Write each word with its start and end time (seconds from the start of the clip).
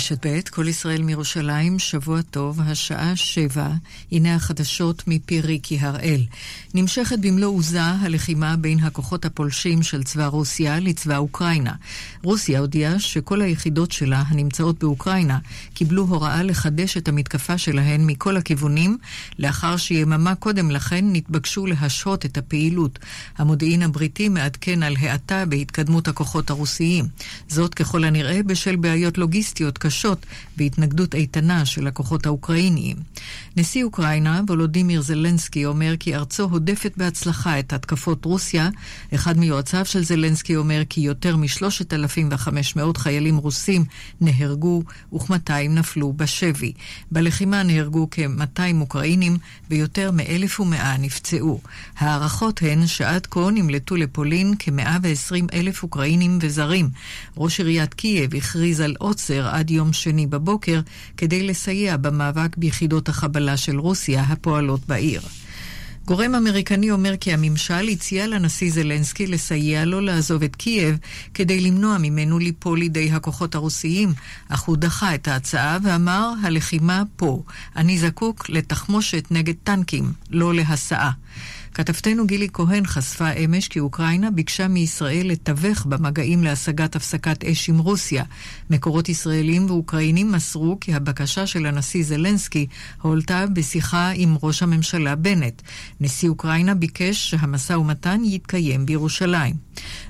רשת 0.00 0.26
ב', 0.26 0.40
כל 0.50 0.68
ישראל 0.68 1.02
מירושלים, 1.02 1.78
שבוע 1.78 2.22
טוב, 2.22 2.60
השעה 2.60 3.16
שבע, 3.16 3.68
הנה 4.12 4.34
החדשות 4.34 5.02
מפי 5.06 5.40
ריקי 5.40 5.78
הראל. 5.80 6.20
נמשכת 6.74 7.18
במלוא 7.18 7.56
עוזה 7.56 7.82
הלחימה 7.82 8.56
בין 8.56 8.80
הכוחות 8.80 9.24
הפולשים 9.24 9.82
של 9.82 10.02
צבא 10.02 10.26
רוסיה 10.26 10.80
לצבא 10.80 11.16
אוקראינה. 11.16 11.72
רוסיה 12.22 12.60
הודיעה 12.60 13.00
שכל 13.00 13.42
היחידות 13.42 13.92
שלה 13.92 14.22
הנמצאות 14.26 14.78
באוקראינה 14.78 15.38
קיבלו 15.74 16.02
הוראה 16.02 16.42
לחדש 16.42 16.96
את 16.96 17.08
המתקפה 17.08 17.58
שלהן 17.58 18.06
מכל 18.06 18.36
הכיוונים, 18.36 18.98
לאחר 19.38 19.76
שיממה 19.76 20.34
קודם 20.34 20.70
לכן 20.70 21.04
נתבקשו 21.12 21.66
להשהות 21.66 22.24
את 22.24 22.38
הפעילות. 22.38 22.98
המודיעין 23.38 23.82
הבריטי 23.82 24.28
מעדכן 24.28 24.82
על 24.82 24.96
האטה 25.00 25.44
בהתקדמות 25.46 26.08
הכוחות 26.08 26.50
הרוסיים. 26.50 27.04
זאת 27.48 27.74
ככל 27.74 28.04
הנראה 28.04 28.42
בשל 28.42 28.76
בעיות 28.76 29.18
לוגיסטיות 29.18 29.78
קשות 29.78 29.89
והתנגדות 30.56 31.14
איתנה 31.14 31.64
של 31.64 31.86
הכוחות 31.86 32.26
האוקראיניים. 32.26 32.96
נשיא 33.56 33.84
אוקראינה, 33.84 34.40
וולודימיר 34.46 35.00
זלנסקי, 35.00 35.64
אומר 35.66 35.94
כי 36.00 36.16
ארצו 36.16 36.42
הודפת 36.42 36.92
בהצלחה 36.96 37.58
את 37.58 37.72
התקפות 37.72 38.24
רוסיה. 38.24 38.68
אחד 39.14 39.38
מיועציו 39.38 39.84
של 39.84 40.04
זלנסקי 40.04 40.56
אומר 40.56 40.82
כי 40.88 41.00
יותר 41.00 41.36
מ-3,500 41.36 42.98
חיילים 42.98 43.36
רוסים 43.36 43.84
נהרגו 44.20 44.82
וכ-200 45.12 45.52
נפלו 45.70 46.12
בשבי. 46.12 46.72
בלחימה 47.10 47.62
נהרגו 47.62 48.08
כ-200 48.10 48.60
אוקראינים 48.80 49.38
ויותר 49.70 50.10
מ-1,100 50.10 50.98
נפצעו. 50.98 51.60
הערכות 51.98 52.62
הן 52.62 52.86
שעד 52.86 53.26
כה 53.26 53.50
נמלטו 53.54 53.96
לפולין 53.96 54.54
כ-120 54.58 55.54
אלף 55.54 55.82
אוקראינים 55.82 56.38
וזרים. 56.42 56.88
ראש 57.36 57.60
עיריית 57.60 57.94
קייב 57.94 58.34
הכריז 58.34 58.80
על 58.80 58.94
עוצר 58.98 59.48
עד 59.48 59.70
יום 59.70 59.79
שני 59.92 60.26
בבוקר 60.26 60.80
כדי 61.16 61.42
לסייע 61.42 61.96
במאבק 61.96 62.56
ביחידות 62.56 63.08
החבלה 63.08 63.56
של 63.56 63.78
רוסיה 63.78 64.22
הפועלות 64.22 64.80
בעיר. 64.86 65.20
גורם 66.04 66.34
אמריקני 66.34 66.90
אומר 66.90 67.16
כי 67.16 67.32
הממשל 67.32 67.88
הציע 67.88 68.26
לנשיא 68.26 68.72
זלנסקי 68.72 69.26
לסייע 69.26 69.84
לו 69.84 70.00
לעזוב 70.00 70.42
את 70.42 70.56
קייב 70.56 70.96
כדי 71.34 71.60
למנוע 71.60 71.98
ממנו 71.98 72.38
ליפול 72.38 72.78
לידי 72.78 73.10
הכוחות 73.12 73.54
הרוסיים, 73.54 74.12
אך 74.48 74.62
הוא 74.62 74.76
דחה 74.76 75.14
את 75.14 75.28
ההצעה 75.28 75.78
ואמר, 75.82 76.32
הלחימה 76.42 77.02
פה. 77.16 77.42
אני 77.76 77.98
זקוק 77.98 78.48
לתחמושת 78.48 79.24
נגד 79.30 79.54
טנקים, 79.64 80.12
לא 80.30 80.54
להסעה. 80.54 81.10
כתבתנו 81.80 82.26
גילי 82.26 82.48
כהן 82.52 82.86
חשפה 82.86 83.30
אמש 83.32 83.68
כי 83.68 83.80
אוקראינה 83.80 84.30
ביקשה 84.30 84.68
מישראל 84.68 85.26
לתווך 85.30 85.86
במגעים 85.86 86.44
להשגת 86.44 86.96
הפסקת 86.96 87.44
אש 87.44 87.68
עם 87.68 87.78
רוסיה. 87.78 88.24
מקורות 88.70 89.08
ישראלים 89.08 89.66
ואוקראינים 89.66 90.32
מסרו 90.32 90.78
כי 90.80 90.94
הבקשה 90.94 91.46
של 91.46 91.66
הנשיא 91.66 92.04
זלנסקי 92.04 92.66
הועלתה 93.02 93.44
בשיחה 93.46 94.12
עם 94.14 94.36
ראש 94.42 94.62
הממשלה 94.62 95.16
בנט. 95.16 95.62
נשיא 96.00 96.28
אוקראינה 96.28 96.74
ביקש 96.74 97.30
שהמשא 97.30 97.72
ומתן 97.72 98.20
יתקיים 98.24 98.86
בירושלים. 98.86 99.54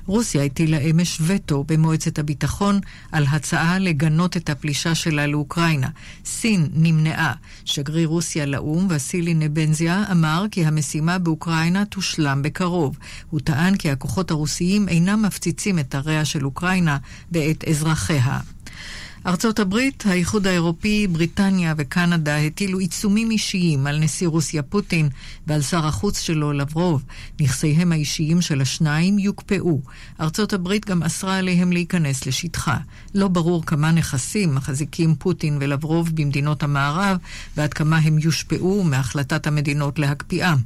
רוסיה 0.05 0.43
הטילה 0.43 0.77
אמש 0.77 1.17
וטו 1.21 1.63
במועצת 1.67 2.19
הביטחון 2.19 2.79
על 3.11 3.25
הצעה 3.31 3.79
לגנות 3.79 4.37
את 4.37 4.49
הפלישה 4.49 4.95
שלה 4.95 5.27
לאוקראינה. 5.27 5.89
סין 6.25 6.67
נמנעה. 6.73 7.33
שגריר 7.65 8.07
רוסיה 8.07 8.45
לאו"ם, 8.45 8.87
וסילי 8.89 9.33
נבנזיה, 9.33 10.03
אמר 10.11 10.45
כי 10.51 10.65
המשימה 10.65 11.17
באוקראינה 11.17 11.60
תושלם 11.89 12.41
בקרוב. 12.41 12.97
הוא 13.29 13.39
טען 13.39 13.75
כי 13.75 13.91
הכוחות 13.91 14.31
הרוסיים 14.31 14.89
אינם 14.89 15.21
מפציצים 15.21 15.79
את 15.79 15.95
עריה 15.95 16.25
של 16.25 16.45
אוקראינה 16.45 16.97
בעת 17.31 17.67
אזרחיה. 17.67 18.39
ארצות 19.25 19.59
הברית, 19.59 20.03
האיחוד 20.07 20.47
האירופי, 20.47 21.07
בריטניה 21.07 21.73
וקנדה 21.77 22.37
הטילו 22.37 22.79
עיצומים 22.79 23.31
אישיים 23.31 23.87
על 23.87 23.99
נשיא 23.99 24.27
רוסיה 24.27 24.63
פוטין 24.63 25.09
ועל 25.47 25.61
שר 25.61 25.87
החוץ 25.87 26.19
שלו 26.19 26.53
לברוב. 26.53 27.03
נכסיהם 27.41 27.91
האישיים 27.91 28.41
של 28.41 28.61
השניים 28.61 29.19
יוקפאו. 29.19 29.81
ארצות 30.21 30.53
הברית 30.53 30.85
גם 30.85 31.03
אסרה 31.03 31.37
עליהם 31.37 31.71
להיכנס 31.71 32.25
לשטחה. 32.25 32.77
לא 33.15 33.27
ברור 33.27 33.65
כמה 33.65 33.91
נכסים 33.91 34.55
מחזיקים 34.55 35.15
פוטין 35.15 35.57
ולברוב 35.61 36.09
במדינות 36.15 36.63
המערב 36.63 37.17
ועד 37.57 37.73
כמה 37.73 37.97
הם 37.97 38.19
יושפעו 38.19 38.83
מהחלטת 38.83 39.47
המדינות 39.47 39.99
להקפיאם. 39.99 40.57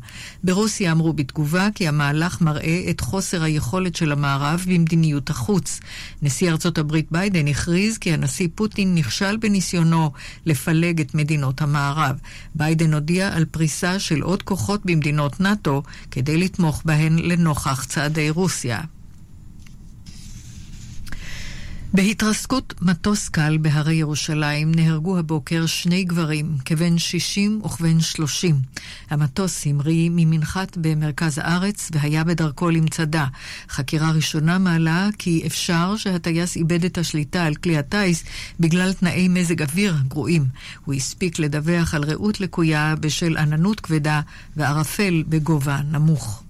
ברוסיה 0.43 0.91
אמרו 0.91 1.13
בתגובה 1.13 1.67
כי 1.75 1.87
המהלך 1.87 2.41
מראה 2.41 2.83
את 2.89 3.01
חוסר 3.01 3.43
היכולת 3.43 3.95
של 3.95 4.11
המערב 4.11 4.65
במדיניות 4.67 5.29
החוץ. 5.29 5.79
נשיא 6.21 6.51
ארצות 6.51 6.77
הברית 6.77 7.07
ביידן 7.11 7.47
הכריז 7.47 7.97
כי 7.97 8.13
הנשיא 8.13 8.44
הנשיא 8.45 8.55
פוטין 8.55 8.95
נכשל 8.95 9.37
בניסיונו 9.37 10.11
לפלג 10.45 11.01
את 11.01 11.15
מדינות 11.15 11.61
המערב. 11.61 12.19
ביידן 12.55 12.93
הודיע 12.93 13.33
על 13.33 13.45
פריסה 13.45 13.99
של 13.99 14.21
עוד 14.21 14.43
כוחות 14.43 14.85
במדינות 14.85 15.39
נאט"ו 15.39 15.83
כדי 16.11 16.37
לתמוך 16.37 16.81
בהן 16.85 17.19
לנוכח 17.19 17.85
צעדי 17.85 18.29
רוסיה. 18.29 18.81
בהתרסקות 21.95 22.73
מטוס 22.81 23.29
קל 23.29 23.57
בהרי 23.61 23.95
ירושלים 23.95 24.71
נהרגו 24.75 25.17
הבוקר 25.17 25.65
שני 25.65 26.03
גברים, 26.03 26.57
כבן 26.65 26.97
60 26.97 27.61
וכבן 27.65 27.99
30. 27.99 28.55
המטוס 29.09 29.67
המריא 29.67 30.09
ממנחת 30.13 30.77
במרכז 30.77 31.37
הארץ 31.37 31.89
והיה 31.93 32.23
בדרכו 32.23 32.69
למצדה. 32.69 33.25
חקירה 33.69 34.11
ראשונה 34.11 34.57
מעלה 34.57 35.09
כי 35.17 35.43
אפשר 35.47 35.95
שהטייס 35.97 36.55
איבד 36.55 36.85
את 36.85 36.97
השליטה 36.97 37.43
על 37.43 37.55
כלי 37.55 37.77
הטיס 37.77 38.23
בגלל 38.59 38.93
תנאי 38.93 39.27
מזג 39.27 39.61
אוויר 39.61 39.95
גרועים. 40.07 40.45
הוא 40.85 40.93
הספיק 40.95 41.39
לדווח 41.39 41.93
על 41.93 42.03
רעות 42.03 42.39
לקויה 42.39 42.95
בשל 42.99 43.37
עננות 43.37 43.79
כבדה 43.79 44.21
וערפל 44.55 45.23
בגובה 45.27 45.79
נמוך. 45.91 46.44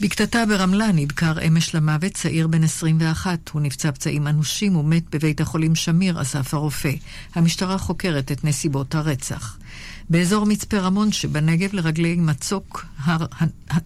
בקטטה 0.00 0.46
ברמלה 0.46 0.92
נדקר 0.92 1.46
אמש 1.46 1.74
למוות 1.74 2.12
צעיר 2.12 2.46
בן 2.46 2.64
21. 2.64 3.48
הוא 3.52 3.62
נפצע 3.62 3.92
פצעים 3.92 4.26
אנושים 4.26 4.76
ומת 4.76 5.14
בבית 5.14 5.40
החולים 5.40 5.74
שמיר, 5.74 6.22
אסף 6.22 6.54
הרופא. 6.54 6.92
המשטרה 7.34 7.78
חוקרת 7.78 8.32
את 8.32 8.44
נסיבות 8.44 8.94
הרצח. 8.94 9.58
באזור 10.10 10.46
מצפה 10.46 10.78
רמון 10.78 11.12
שבנגב 11.12 11.74
לרגלי 11.74 12.16
מצוק 12.16 12.86
הר, 12.98 13.26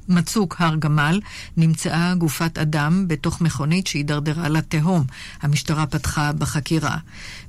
מצוק 0.08 0.56
הר 0.58 0.76
גמל 0.76 1.20
נמצאה 1.56 2.14
גופת 2.14 2.58
אדם 2.58 3.04
בתוך 3.08 3.40
מכונית 3.40 3.86
שהידרדרה 3.86 4.48
לתהום. 4.48 5.04
המשטרה 5.42 5.86
פתחה 5.86 6.32
בחקירה. 6.32 6.96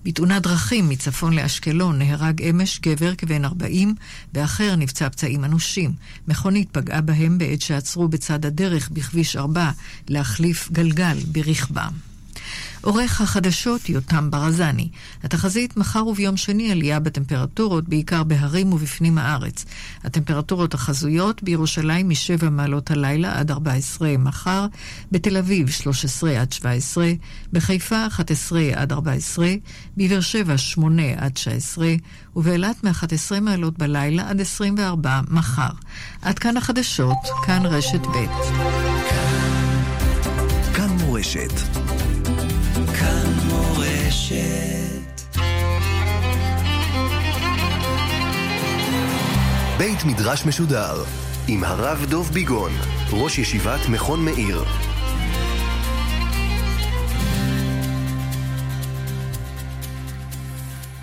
בתאונת 0.03 0.41
דרכים 0.41 0.89
מצפון 0.89 1.33
לאשקלון 1.33 1.99
נהרג 1.99 2.41
אמש 2.41 2.79
גבר 2.79 3.15
כבן 3.15 3.45
40 3.45 3.95
ואחר 4.33 4.75
נפצע 4.75 5.09
פצעים 5.09 5.45
אנושים. 5.45 5.93
מכונית 6.27 6.69
פגעה 6.71 7.01
בהם 7.01 7.37
בעת 7.37 7.61
שעצרו 7.61 8.07
בצד 8.07 8.45
הדרך 8.45 8.89
בכביש 8.89 9.35
4 9.35 9.71
להחליף 10.07 10.71
גלגל 10.71 11.17
ברכבם. 11.31 12.10
עורך 12.81 13.21
החדשות 13.21 13.89
יותם 13.89 14.31
ברזני. 14.31 14.89
התחזית 15.23 15.77
מחר 15.77 16.07
וביום 16.07 16.37
שני 16.37 16.71
עלייה 16.71 16.99
בטמפרטורות, 16.99 17.89
בעיקר 17.89 18.23
בהרים 18.23 18.73
ובפנים 18.73 19.17
הארץ. 19.17 19.65
הטמפרטורות 20.03 20.73
החזויות 20.73 21.43
בירושלים 21.43 22.07
מ-7 22.07 22.49
מעלות 22.49 22.91
הלילה 22.91 23.39
עד 23.39 23.51
14 23.51 24.17
מחר, 24.17 24.65
בתל 25.11 25.37
אביב 25.37 25.69
13 25.69 26.41
עד 26.41 26.51
17, 26.51 27.11
בחיפה 27.53 28.07
11 28.07 28.61
עד 28.75 28.91
14, 28.91 29.53
בבאר 29.97 30.21
שבע 30.21 30.57
8 30.57 31.03
עד 31.17 31.31
19, 31.31 31.93
ובאילת 32.35 32.83
מ-11 32.83 33.39
מעלות 33.41 33.77
בלילה 33.77 34.29
עד 34.29 34.41
24 34.41 35.21
מחר. 35.27 35.71
עד 36.21 36.39
כאן 36.39 36.57
החדשות, 36.57 37.17
כאן 37.45 37.65
רשת 37.65 38.01
ב'. 38.07 38.25
כאן 40.75 40.87
מורשת. 40.87 41.51
כאן 42.99 43.33
מורשת. 43.47 45.31
בית 49.77 50.03
מדרש 50.05 50.45
משודר 50.45 51.03
עם 51.47 51.63
הרב 51.63 52.05
דוב 52.09 52.29
ביגון, 52.33 52.71
ראש 53.11 53.39
ישיבת 53.39 53.89
מכון 53.89 54.25
מאיר. 54.25 54.63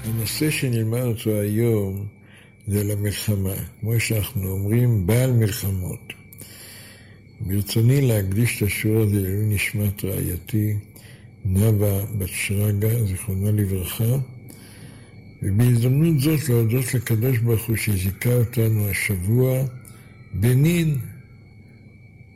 הנושא 0.04 0.50
שנלמד 0.50 1.02
אותו 1.02 1.30
היום 1.30 2.06
זה 2.66 2.84
למלחמה. 2.84 3.54
כמו 3.80 4.00
שאנחנו 4.00 4.50
אומרים, 4.50 5.06
בעל 5.06 5.32
מלחמות. 5.32 6.12
ברצוני 7.40 8.00
להקדיש 8.00 8.62
את 8.62 8.66
השיעור 8.66 9.02
הזה 9.02 9.20
לעילוי 9.20 9.54
נשמת 9.54 10.04
רעייתי, 10.04 10.74
נאוה 11.44 12.04
בת 12.18 12.28
שרגא, 12.28 13.04
זיכרונה 13.04 13.50
לברכה, 13.50 14.14
ובהזדמנות 15.42 16.20
זאת 16.20 16.48
להודות 16.48 16.94
לקדוש 16.94 17.38
ברוך 17.38 17.66
הוא 17.66 17.76
שזיכה 17.76 18.34
אותנו 18.34 18.88
השבוע 18.88 19.62
בנין, 20.32 20.98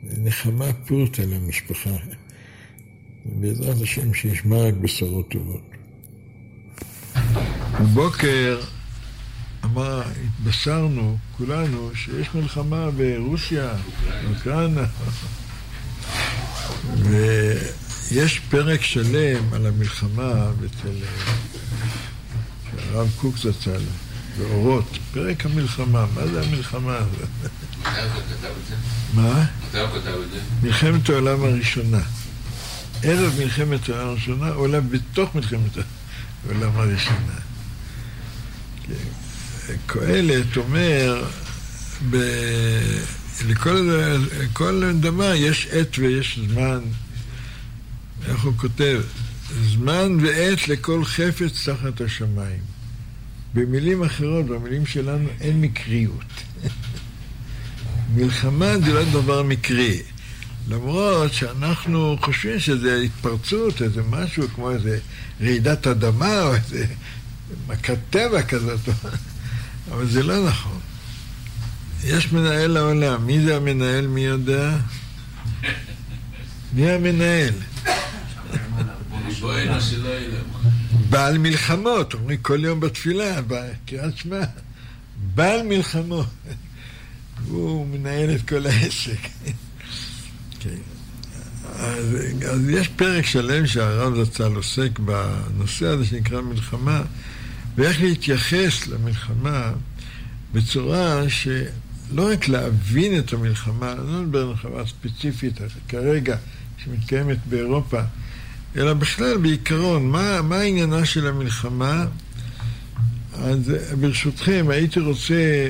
נחמה 0.03 0.73
פורטה 0.87 1.25
למשפחה. 1.25 1.95
בעזרת 3.25 3.81
השם 3.81 4.13
שישמע 4.13 4.57
רק 4.57 4.73
בשורות 4.73 5.31
טובות. 5.31 5.61
בבוקר 7.81 8.61
אמר, 9.63 10.01
התבשרנו 10.25 11.17
כולנו 11.37 11.91
שיש 11.95 12.27
מלחמה 12.35 12.91
ברוסיה, 12.91 13.73
אוקראינה. 14.29 14.85
ויש 18.11 18.39
פרק 18.49 18.81
שלם 18.81 19.53
על 19.53 19.65
המלחמה 19.65 20.51
אצל 20.65 20.95
הרב 22.77 23.09
קוק 23.17 23.37
זצ"ל, 23.37 23.81
באורות, 24.37 24.97
פרק 25.13 25.45
המלחמה, 25.45 26.05
מה 26.15 26.27
זה 26.27 26.41
המלחמה 26.41 26.97
הזאת? 26.97 27.29
מה? 29.13 29.45
מלחמת 30.63 31.09
העולם 31.09 31.43
הראשונה. 31.43 32.01
ערב 33.03 33.33
מלחמת 33.39 33.89
העולם 33.89 34.07
הראשונה, 34.07 34.49
עולה 34.49 34.81
בתוך 34.81 35.35
מלחמת 35.35 35.77
העולם 36.45 36.71
הראשונה. 36.75 37.35
קהלת 39.85 40.57
אומר, 40.57 41.23
ב... 42.09 42.17
לכל 43.47 43.89
כל 44.53 44.91
דבר 44.99 45.33
יש 45.35 45.67
עת 45.71 45.97
ויש 45.99 46.39
זמן. 46.49 46.79
איך 48.27 48.43
הוא 48.43 48.53
כותב? 48.57 49.01
זמן 49.73 50.17
ועת 50.21 50.67
לכל 50.67 51.05
חפץ 51.05 51.69
תחת 51.69 52.01
השמיים. 52.01 52.59
במילים 53.53 54.03
אחרות, 54.03 54.45
במילים 54.45 54.85
שלנו, 54.85 55.29
אין 55.41 55.61
מקריות. 55.61 56.33
מלחמה 58.15 58.77
זה 58.77 58.93
לא 58.93 59.03
דבר 59.03 59.43
מקרי. 59.43 60.01
למרות 60.69 61.33
שאנחנו 61.33 62.17
חושבים 62.21 62.59
שזה 62.59 63.01
התפרצות, 63.01 63.81
איזה 63.81 64.01
משהו 64.09 64.47
כמו 64.55 64.71
איזה 64.71 64.99
רעידת 65.41 65.87
אדמה 65.87 66.43
או 66.43 66.55
איזה 66.55 66.85
מכת 67.67 67.97
טבע 68.09 68.41
כזאת, 68.41 68.79
אבל 69.91 70.07
זה 70.07 70.23
לא 70.23 70.47
נכון. 70.47 70.79
יש 72.03 72.31
מנהל 72.31 72.71
לעולם, 72.71 73.25
מי 73.25 73.45
זה 73.45 73.55
המנהל? 73.55 74.07
מי 74.07 74.21
יודע? 74.21 74.77
מי 76.73 76.89
המנהל? 76.89 77.53
בעל 81.09 81.37
מלחמות, 81.37 82.13
אומרים 82.13 82.37
כל 82.41 82.65
יום 82.65 82.79
בתפילה, 82.79 83.41
בקריאת 83.47 84.17
שמע, 84.17 84.43
בעל 85.35 85.63
מלחמות. 85.63 86.27
הוא 87.47 87.87
מנהל 87.87 88.35
את 88.35 88.49
כל 88.49 88.65
העסק. 88.65 89.19
כן. 90.59 90.69
אז, 91.79 92.17
אז 92.51 92.69
יש 92.69 92.87
פרק 92.87 93.25
שלם 93.25 93.67
שהרב 93.67 94.23
זצ"ל 94.23 94.55
עוסק 94.55 94.99
בנושא 94.99 95.87
הזה 95.87 96.05
שנקרא 96.05 96.41
מלחמה, 96.41 97.01
ואיך 97.75 98.01
להתייחס 98.01 98.87
למלחמה 98.87 99.71
בצורה 100.53 101.29
שלא 101.29 102.31
רק 102.31 102.47
להבין 102.47 103.19
את 103.19 103.33
המלחמה, 103.33 103.95
לא 103.95 104.21
מדבר 104.21 104.39
על 104.39 104.47
מלחמה 104.47 104.85
ספציפית 104.87 105.53
כרגע 105.87 106.37
שמתקיימת 106.83 107.37
באירופה, 107.49 108.01
אלא 108.75 108.93
בכלל, 108.93 109.37
בעיקרון, 109.37 110.11
מה, 110.11 110.41
מה 110.41 110.59
עניינה 110.59 111.05
של 111.05 111.27
המלחמה? 111.27 112.05
אז 113.33 113.71
ברשותכם, 113.99 114.65
הייתי 114.69 114.99
רוצה 114.99 115.69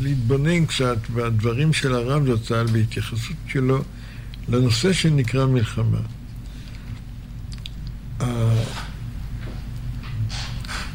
להתבונן 0.00 0.66
קצת 0.66 0.98
בדברים 1.14 1.72
של 1.72 1.94
הרב 1.94 2.36
זצ"ל 2.36 2.66
בהתייחסות 2.72 3.36
שלו 3.48 3.82
לנושא 4.48 4.92
שנקרא 4.92 5.46
מלחמה. 5.46 6.00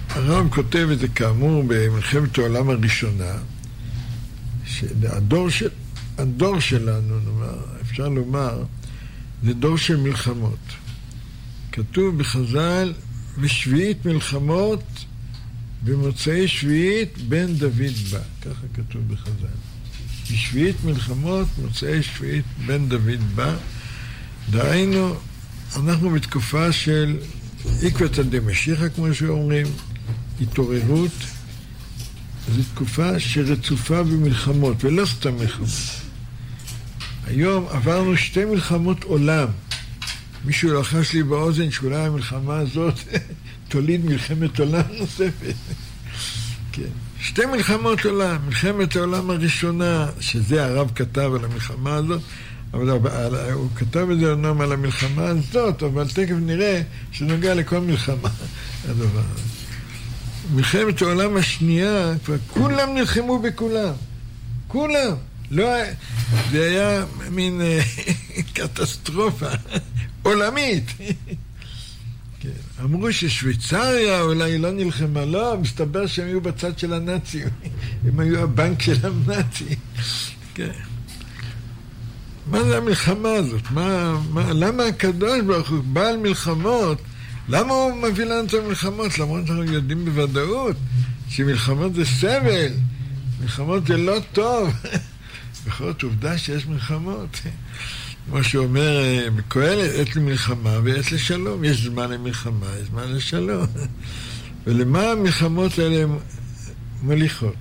הרב 0.10 0.50
כותב 0.50 0.88
את 0.92 1.00
זה 1.00 1.08
כאמור 1.08 1.64
במלחמת 1.68 2.38
העולם 2.38 2.70
הראשונה, 2.70 3.34
שהדור 4.66 5.50
של, 5.50 5.70
הדור 6.18 6.60
שלנו, 6.60 7.20
נאמר, 7.20 7.58
אפשר 7.82 8.10
לומר, 8.10 8.64
זה 9.44 9.54
דור 9.54 9.78
של 9.78 9.98
מלחמות. 9.98 10.85
כתוב 11.76 12.18
בחז"ל, 12.18 12.94
ושביעית 13.40 14.06
מלחמות 14.06 14.84
במוצאי 15.84 16.48
שביעית 16.48 17.18
בן 17.18 17.54
דוד 17.54 17.96
בא, 18.12 18.20
ככה 18.42 18.66
כתוב 18.74 19.14
בחז"ל. 19.14 19.58
בשביעית 20.32 20.76
מלחמות, 20.84 21.48
מוצאי 21.62 22.04
שביעית 22.04 22.46
בן 22.66 22.90
דוד 22.90 23.36
בא. 23.36 23.56
דהיינו, 24.50 25.16
אנחנו 25.76 26.10
בתקופה 26.10 26.72
של 26.72 27.18
עקבתא 27.84 28.24
דמשיחא, 28.24 28.90
כמו 28.90 29.14
שאומרים, 29.14 29.68
התעוררות. 30.42 31.12
זו 32.56 32.62
תקופה 32.74 33.20
שרצופה 33.20 34.04
במלחמות, 34.04 34.84
ולא 34.84 35.06
סתם 35.06 35.36
מלחמות. 35.36 35.70
היום 37.28 37.68
עברנו 37.70 38.18
שתי 38.18 38.46
מלחמות 38.46 39.04
עולם. 39.04 39.48
מישהו 40.46 40.80
לחש 40.80 41.14
לי 41.14 41.24
באוזן 41.24 41.72
שאולי 41.72 42.06
המלחמה 42.06 42.58
הזאת 42.58 42.94
תוליד 43.70 44.06
מלחמת 44.06 44.60
עולם 44.60 44.82
נוספת. 45.00 45.56
כן. 46.72 46.82
שתי 47.20 47.46
מלחמות 47.46 48.06
עולם, 48.06 48.38
מלחמת 48.48 48.96
העולם 48.96 49.30
הראשונה, 49.30 50.08
שזה 50.20 50.66
הרב 50.66 50.92
כתב 50.96 51.32
על 51.36 51.46
המלחמה 51.46 51.96
הזאת, 51.96 52.22
אבל 52.74 52.90
הוא 53.54 53.70
כתב 53.76 54.08
את 54.12 54.20
זה 54.20 54.32
אומנם 54.32 54.62
על 54.62 54.72
המלחמה 54.72 55.26
הזאת, 55.28 55.84
אבל 55.84 56.08
תכף 56.08 56.36
נראה 56.42 56.82
שנוגע 57.12 57.54
לכל 57.54 57.80
מלחמה, 57.80 58.30
הדבר 58.90 59.22
הזה. 59.34 59.44
מלחמת 60.54 61.02
העולם 61.02 61.38
השנייה, 61.38 62.14
כבר 62.26 62.36
כולם 62.48 62.94
נלחמו 62.94 63.40
בכולם. 63.40 63.94
כולם. 64.68 65.16
לא, 65.52 65.70
זה 66.52 66.70
היה 66.70 67.06
מין 67.32 67.62
אה, 67.62 67.82
קטסטרופה 68.54 69.50
עולמית. 70.26 70.86
כן. 72.40 72.84
אמרו 72.84 73.14
ששוויצריה 73.14 74.22
אולי 74.22 74.58
לא 74.58 74.72
נלחמה, 74.72 75.26
לא, 75.26 75.58
מסתבר 75.62 76.08
שהם 76.08 76.28
היו 76.28 76.42
בצד 76.42 76.80
של 76.80 76.94
הנאצים, 76.94 77.48
הם 78.08 78.20
היו 78.20 78.44
הבנק 78.44 78.82
של 78.82 78.96
הנאצים. 79.04 79.78
כן. 80.54 80.72
מה 82.48 82.64
זה 82.64 82.78
המלחמה 82.78 83.30
הזאת? 83.30 83.72
מה, 83.72 84.20
מה, 84.30 84.54
למה 84.54 84.84
הקדוש 84.84 85.42
ברוך 85.42 85.70
הוא 85.70 85.84
בעל 85.84 86.18
מלחמות? 86.18 86.98
למה 87.50 87.74
הוא 87.74 88.02
מביא 88.02 88.26
לנו 88.26 88.48
את 88.48 88.54
המלחמות? 88.54 89.20
למרות 89.20 89.48
שאנחנו 89.48 89.64
יודעים 89.64 90.06
בוודאות 90.06 90.76
שמלחמות 91.30 91.96
זה 91.96 92.06
סבל, 92.06 92.72
מלחמות 93.42 93.88
זה 93.88 93.98
לא 93.98 94.18
טוב. 94.34 94.74
בכל 95.68 95.84
זאת 95.86 96.04
עובדה 96.04 96.38
שיש 96.38 96.66
מלחמות. 96.66 97.40
כמו 98.30 98.44
שאומר 98.44 98.98
אה, 98.98 99.28
קהלת, 99.48 99.92
עת 99.96 100.16
למלחמה 100.16 100.80
ועת 100.84 101.12
לשלום. 101.12 101.64
יש 101.64 101.84
זמן 101.84 102.12
למלחמה, 102.12 102.68
יש 102.82 102.88
זמן 102.88 103.12
לשלום. 103.12 103.66
ולמה 104.68 105.12
המלחמות 105.12 105.80
האלה 105.80 106.06
מוליכות? 107.02 107.54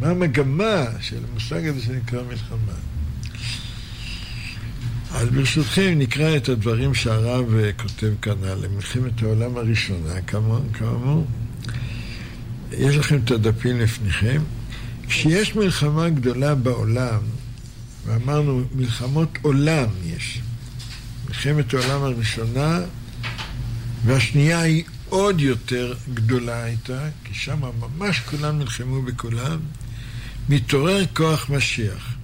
מה 0.00 0.08
המגמה 0.08 0.84
של 1.00 1.18
המושג 1.30 1.66
הזה 1.66 1.80
שנקרא 1.80 2.22
מלחמה? 2.28 2.72
אז 5.14 5.28
ברשותכם 5.28 5.94
נקרא 5.96 6.36
את 6.36 6.48
הדברים 6.48 6.94
שהרב 6.94 7.54
אה, 7.54 7.70
כותב 7.72 8.12
כאן 8.22 8.44
על 8.44 8.68
מלחמת 8.74 9.22
העולם 9.22 9.56
הראשונה, 9.56 10.20
כאמור. 10.72 11.26
יש 12.72 12.96
לכם 12.96 13.18
את 13.24 13.30
הדפים 13.30 13.80
לפניכם. 13.80 14.42
כשיש 15.08 15.56
מלחמה 15.56 16.08
גדולה 16.08 16.54
בעולם, 16.54 17.20
ואמרנו, 18.06 18.62
מלחמות 18.74 19.38
עולם 19.42 19.86
יש. 20.04 20.40
מלחמת 21.28 21.74
העולם 21.74 22.02
הראשונה, 22.02 22.80
והשנייה 24.04 24.60
היא 24.60 24.84
עוד 25.08 25.40
יותר 25.40 25.94
גדולה 26.14 26.64
הייתה, 26.64 27.08
כי 27.24 27.34
שם 27.34 27.60
ממש 27.80 28.20
כולם 28.20 28.58
נלחמו 28.58 29.02
בכולם, 29.02 29.58
מתעורר 30.48 31.04
כוח 31.16 31.50
משיח. 31.50 32.14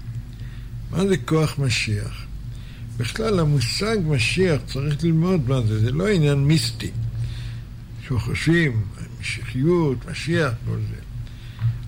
מה 0.90 1.06
זה 1.06 1.16
כוח 1.16 1.58
משיח? 1.58 2.24
בכלל, 2.96 3.38
המושג 3.38 3.96
משיח, 4.04 4.60
צריך 4.66 5.04
ללמוד 5.04 5.48
מה 5.48 5.60
זה, 5.66 5.80
זה 5.80 5.92
לא 5.92 6.08
עניין 6.08 6.38
מיסטי. 6.38 6.90
שחושבים, 8.08 8.82
משיחיות, 9.20 9.98
משיח, 10.10 10.52
כל 10.66 10.76
זה. 10.90 11.09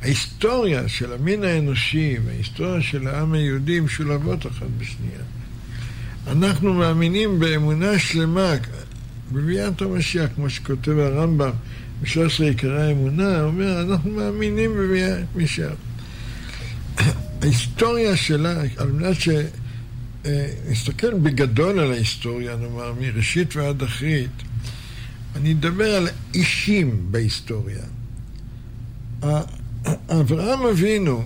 ההיסטוריה 0.02 0.88
של 0.88 1.12
המין 1.12 1.44
האנושי 1.44 2.16
וההיסטוריה 2.24 2.82
של 2.82 3.08
העם 3.08 3.32
היהודי 3.32 3.80
משולבות 3.80 4.46
אחת 4.46 4.66
בשנייה. 4.78 5.20
אנחנו 6.26 6.74
מאמינים 6.74 7.40
באמונה 7.40 7.98
שלמה 7.98 8.54
בביאת 9.32 9.82
המשיח, 9.82 10.30
כמו 10.34 10.50
שכותב 10.50 10.98
הרמב"ם 10.98 11.50
ב-13 12.02 12.42
עיקרי 12.42 12.82
האמונה, 12.82 13.40
הוא 13.40 13.46
אומר, 13.46 13.82
אנחנו 13.82 14.10
מאמינים 14.10 14.70
בביאת 14.76 15.24
משיח. 15.36 15.72
ההיסטוריה 17.42 18.16
שלה, 18.16 18.62
על 18.76 18.92
מנת 18.92 19.16
שנסתכל 20.24 21.14
בגדול 21.14 21.78
על 21.78 21.92
ההיסטוריה, 21.92 22.56
נאמר, 22.56 22.92
מראשית 23.00 23.56
ועד 23.56 23.82
אחרית, 23.82 24.30
אני 25.36 25.52
אדבר 25.52 25.94
על 25.94 26.08
אישים 26.34 27.06
בהיסטוריה. 27.10 27.82
אברהם 29.86 30.66
אבינו, 30.66 31.24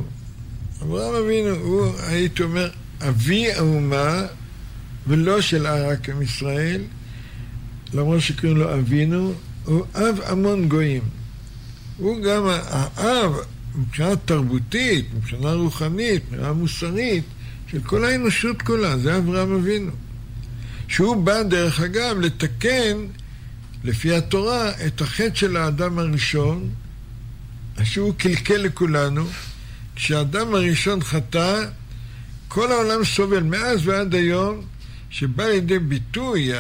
אברהם 0.83 1.15
אבינו 1.15 1.49
הוא, 1.49 1.93
הייתי 2.07 2.43
אומר, 2.43 2.71
אבי 3.09 3.53
האומה 3.53 4.27
ולא 5.07 5.41
של 5.41 5.67
רק 5.67 6.09
עם 6.09 6.23
ישראל, 6.23 6.83
למרות 7.95 8.21
שקוראים 8.21 8.57
לו 8.57 8.75
אבינו, 8.75 9.33
הוא 9.65 9.85
אב 9.95 10.21
המון 10.25 10.69
גויים. 10.69 11.03
הוא 11.99 12.23
גם 12.23 12.43
האב 12.47 13.33
מבחינה 13.75 14.17
תרבותית, 14.17 15.07
מבחינה 15.17 15.53
רוחנית, 15.53 16.23
מבחינה 16.25 16.53
מוסרית, 16.53 17.25
של 17.71 17.81
כל 17.81 18.05
האנושות 18.05 18.63
כולה, 18.63 18.99
זה 18.99 19.19
אברהם 19.19 19.55
אבינו. 19.55 19.93
שהוא 20.89 21.25
בא, 21.25 21.43
דרך 21.43 21.81
אגב, 21.81 22.21
לתקן, 22.21 22.97
לפי 23.85 24.15
התורה, 24.15 24.71
את 24.87 25.01
החטא 25.01 25.35
של 25.35 25.57
האדם 25.57 25.99
הראשון, 25.99 26.69
שהוא 27.85 28.15
קלקל 28.15 28.57
לכולנו. 28.57 29.27
כשהאדם 29.97 30.55
הראשון 30.55 31.03
חטא, 31.03 31.65
כל 32.49 32.73
העולם 32.73 33.05
סובל 33.05 33.43
מאז 33.43 33.87
ועד 33.89 34.15
היום, 34.15 34.65
שבא 35.11 35.45
לידי 35.45 35.79
ביטוי 35.79 36.53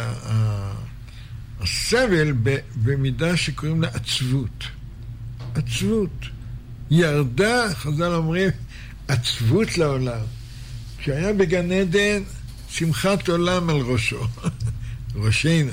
הסבל 1.60 2.32
במידה 2.76 3.36
שקוראים 3.36 3.82
לה 3.82 3.88
עצבות. 3.88 4.64
עצבות. 5.54 6.26
ירדה, 6.90 7.74
חז"ל 7.74 8.12
אומרים, 8.14 8.50
עצבות 9.08 9.78
לעולם. 9.78 10.20
כשהיה 10.98 11.32
בגן 11.32 11.72
עדן, 11.72 12.22
שמחת 12.68 13.28
עולם 13.28 13.70
על 13.70 13.76
ראשו, 13.76 14.26
ראשנו. 15.14 15.72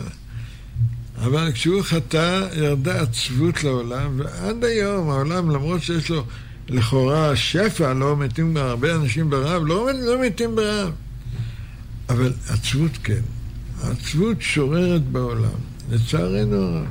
אבל 1.24 1.52
כשהוא 1.54 1.82
חטא, 1.84 2.48
ירדה 2.56 3.02
עצבות 3.02 3.64
לעולם, 3.64 4.20
ועד 4.20 4.64
היום 4.64 5.10
העולם, 5.10 5.50
למרות 5.50 5.84
שיש 5.84 6.10
לו 6.10 6.26
לכאורה 6.70 7.36
שפע, 7.36 7.94
לא 7.94 8.18
מתים 8.18 8.58
הרבה 8.58 8.96
אנשים 8.96 9.30
ברעב, 9.30 9.62
לא, 9.66 9.90
לא 10.06 10.22
מתים 10.22 10.56
ברעב. 10.56 10.92
אבל 12.10 12.34
עצבות 12.50 12.92
כן. 13.04 13.22
העצבות 13.82 14.42
שוררת 14.42 15.04
בעולם, 15.04 15.60
לצערנו 15.92 16.56
הרב. 16.56 16.86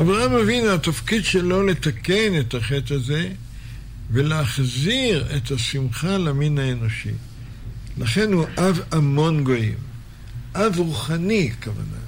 אברהם 0.00 0.32
אבינו, 0.32 0.70
התפקיד 0.70 1.24
שלו 1.24 1.66
לתקן 1.66 2.40
את 2.40 2.54
החטא 2.54 2.94
הזה 2.94 3.28
ולהחזיר 4.10 5.26
את 5.36 5.50
השמחה 5.50 6.18
למין 6.18 6.58
האנושי. 6.58 7.12
לכן 7.98 8.32
הוא 8.32 8.46
אב 8.58 8.80
המון 8.92 9.44
גויים. 9.44 9.74
אב 10.54 10.78
רוחני, 10.78 11.52
כוונה. 11.64 12.05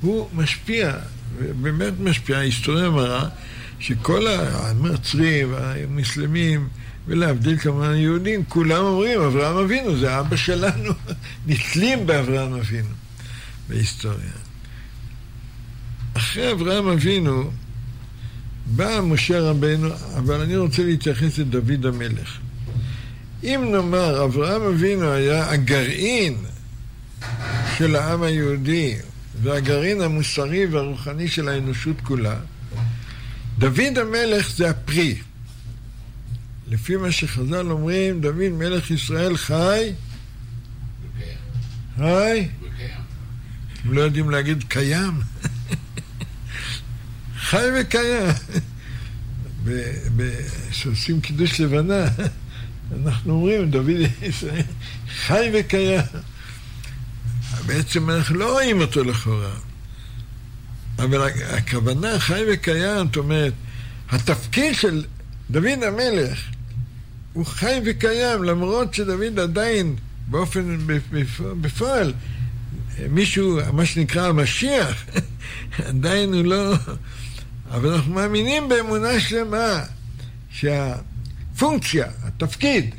הוא 0.00 0.28
משפיע, 0.34 0.92
באמת 1.60 1.92
משפיע. 2.00 2.38
ההיסטוריה 2.38 2.90
מראה 2.90 3.28
שכל 3.80 4.26
הנוצרים 4.26 5.52
והמוסלמים, 5.52 6.68
ולהבדיל 7.06 7.58
כמובן 7.58 7.94
יהודים, 7.94 8.44
כולם 8.48 8.84
אומרים, 8.84 9.20
אברהם 9.20 9.56
אבינו, 9.56 9.98
זה 9.98 10.20
אבא 10.20 10.36
שלנו. 10.36 10.92
נתלים 11.46 12.06
באברהם 12.06 12.52
אבינו 12.52 12.88
בהיסטוריה. 13.68 14.32
אחרי 16.14 16.52
אברהם 16.52 16.88
אבינו 16.88 17.50
בא 18.66 19.00
משה 19.02 19.40
רבנו, 19.40 19.88
אבל 20.16 20.40
אני 20.40 20.56
רוצה 20.56 20.84
להתייחס 20.84 21.38
לדוד 21.38 21.86
המלך. 21.86 22.38
אם 23.42 23.68
נאמר 23.72 24.24
אברהם 24.24 24.62
אבינו 24.62 25.12
היה 25.12 25.50
הגרעין 25.50 26.36
של 27.78 27.96
העם 27.96 28.22
היהודי 28.22 28.96
והגרעין 29.42 30.00
המוסרי 30.00 30.66
והרוחני 30.66 31.28
של 31.28 31.48
האנושות 31.48 32.00
כולה, 32.00 32.36
דוד 33.58 33.98
המלך 33.98 34.50
זה 34.50 34.70
הפרי. 34.70 35.18
לפי 36.68 36.96
מה 36.96 37.12
שחז"ל 37.12 37.70
אומרים, 37.70 38.20
דוד 38.20 38.48
מלך 38.52 38.90
ישראל 38.90 39.36
חי, 39.36 39.92
חי, 41.96 42.48
הם 43.84 43.92
לא 43.92 44.00
יודעים 44.00 44.30
להגיד 44.30 44.64
קיים. 44.68 45.20
חי 47.48 47.66
וקיים. 47.80 48.34
כשעושים 50.70 51.20
קידוש 51.20 51.60
לבנה, 51.60 52.04
אנחנו 53.04 53.32
אומרים, 53.32 53.70
דוד 53.70 53.88
ישראל 54.22 54.62
חי 55.08 55.50
וקיים. 55.54 56.00
בעצם 57.74 58.10
אנחנו 58.10 58.34
לא 58.34 58.52
רואים 58.52 58.80
אותו 58.80 59.04
לכאורה. 59.04 59.50
אבל 60.98 61.28
הכוונה 61.48 62.18
חי 62.18 62.42
וקיים, 62.52 63.06
זאת 63.06 63.16
אומרת, 63.16 63.52
התפקיד 64.10 64.74
של 64.74 65.04
דוד 65.50 65.82
המלך 65.86 66.38
הוא 67.32 67.46
חי 67.46 67.80
וקיים, 67.84 68.44
למרות 68.44 68.94
שדוד 68.94 69.38
עדיין 69.38 69.96
באופן, 70.26 70.78
בפועל, 71.60 72.12
מישהו, 73.10 73.58
מה 73.72 73.86
שנקרא 73.86 74.28
המשיח, 74.28 75.04
עדיין 75.88 76.34
הוא 76.34 76.44
לא... 76.44 76.74
אבל 77.70 77.92
אנחנו 77.92 78.12
מאמינים 78.14 78.68
באמונה 78.68 79.20
שלמה 79.20 79.82
שהפונקציה, 80.50 82.06
התפקיד 82.22 82.94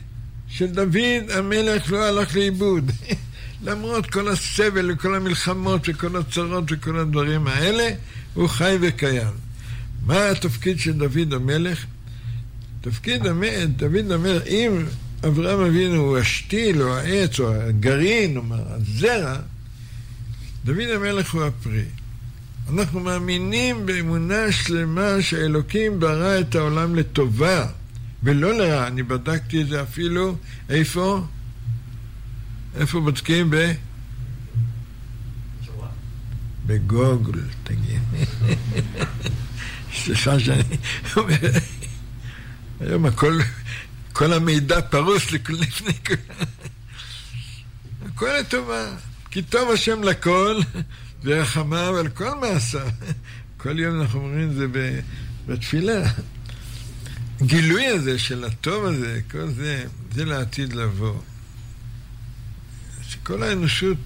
של 0.48 0.68
דוד 0.68 1.30
המלך 1.34 1.92
לא 1.92 2.06
הלך 2.06 2.36
לאיבוד. 2.36 2.92
למרות 3.64 4.06
כל 4.06 4.28
הסבל 4.28 4.92
וכל 4.92 5.16
המלחמות 5.16 5.82
וכל 5.90 6.18
הצרות 6.18 6.64
וכל 6.72 7.00
הדברים 7.00 7.48
האלה, 7.48 7.90
הוא 8.34 8.48
חי 8.48 8.78
וקיים. 8.82 9.34
מה 10.06 10.30
התפקיד 10.30 10.80
של 10.80 10.92
דוד 10.92 11.34
המלך? 11.34 11.86
תפקיד 12.82 13.28
המלך, 13.28 13.70
דוד 13.76 14.12
המלך, 14.12 14.44
אם 14.48 14.86
אברהם 15.28 15.60
אבינו 15.60 15.96
הוא 15.96 16.18
השתיל 16.18 16.82
או 16.82 16.98
העץ 16.98 17.40
או 17.40 17.54
הגרעין, 17.54 18.38
או 18.38 18.44
הזרע, 18.52 19.36
דוד 20.66 20.90
המלך 20.96 21.34
הוא 21.34 21.44
הפרי. 21.44 21.84
אנחנו 22.74 23.00
מאמינים 23.00 23.86
באמונה 23.86 24.52
שלמה 24.52 25.22
שהאלוקים 25.22 26.00
ברא 26.00 26.40
את 26.40 26.56
העולם 26.56 26.96
לטובה 26.96 27.68
ולא 28.24 28.54
לרע. 28.54 28.88
אני 28.88 29.04
בדקתי 29.04 29.62
את 29.62 29.68
זה 29.68 29.82
אפילו, 29.82 30.36
איפה? 30.70 31.22
איפה 32.76 33.00
בודקים? 33.00 33.50
ב... 33.50 33.72
בגוגל, 36.66 37.40
תגיד. 37.64 38.02
סליחה 39.96 40.40
שאני 40.40 40.78
אומר, 41.18 41.36
היום 42.80 43.06
הכל, 43.06 43.40
כל 44.14 44.34
המידע 44.34 44.82
פרוס 44.82 45.32
לפני 45.32 45.94
כולם. 46.06 46.48
הכל 48.06 48.30
לטובה. 48.40 48.96
כי 49.32 49.42
טוב 49.42 49.72
השם 49.72 50.04
לכל, 50.04 50.60
ורחמיו 51.24 51.98
על 51.98 52.10
כל 52.10 52.36
מעשיו. 52.36 52.90
כל 53.58 53.80
יום 53.80 54.02
אנחנו 54.02 54.20
אומרים 54.20 54.50
את 54.50 54.56
זה 54.56 54.66
בתפילה. 55.48 56.10
גילוי 57.42 57.88
הזה 57.88 58.20
של 58.20 58.44
הטוב 58.44 58.86
הזה, 58.86 59.20
כל 59.32 59.48
זה, 59.48 59.86
זה 60.16 60.26
לעתיד 60.26 60.74
לבוא. 60.74 61.20
שכל 63.24 63.44
האנושות 63.44 63.98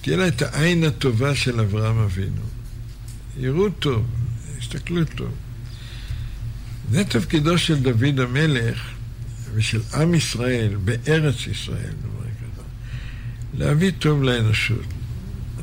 תהיה 0.00 0.16
לה 0.16 0.28
את 0.28 0.42
העין 0.42 0.84
הטובה 0.84 1.34
של 1.34 1.60
אברהם 1.60 1.98
אבינו. 1.98 2.42
יראו 3.38 3.70
טוב, 3.70 4.06
יסתכלו 4.58 5.04
טוב. 5.04 5.30
זה 6.90 7.04
תפקידו 7.04 7.58
של 7.58 7.82
דוד 7.82 8.20
המלך 8.20 8.78
ושל 9.54 9.80
עם 9.94 10.14
ישראל 10.14 10.76
בארץ 10.84 11.46
ישראל, 11.46 11.94
להביא 13.54 13.92
טוב 13.98 14.22
לאנושות. 14.22 14.84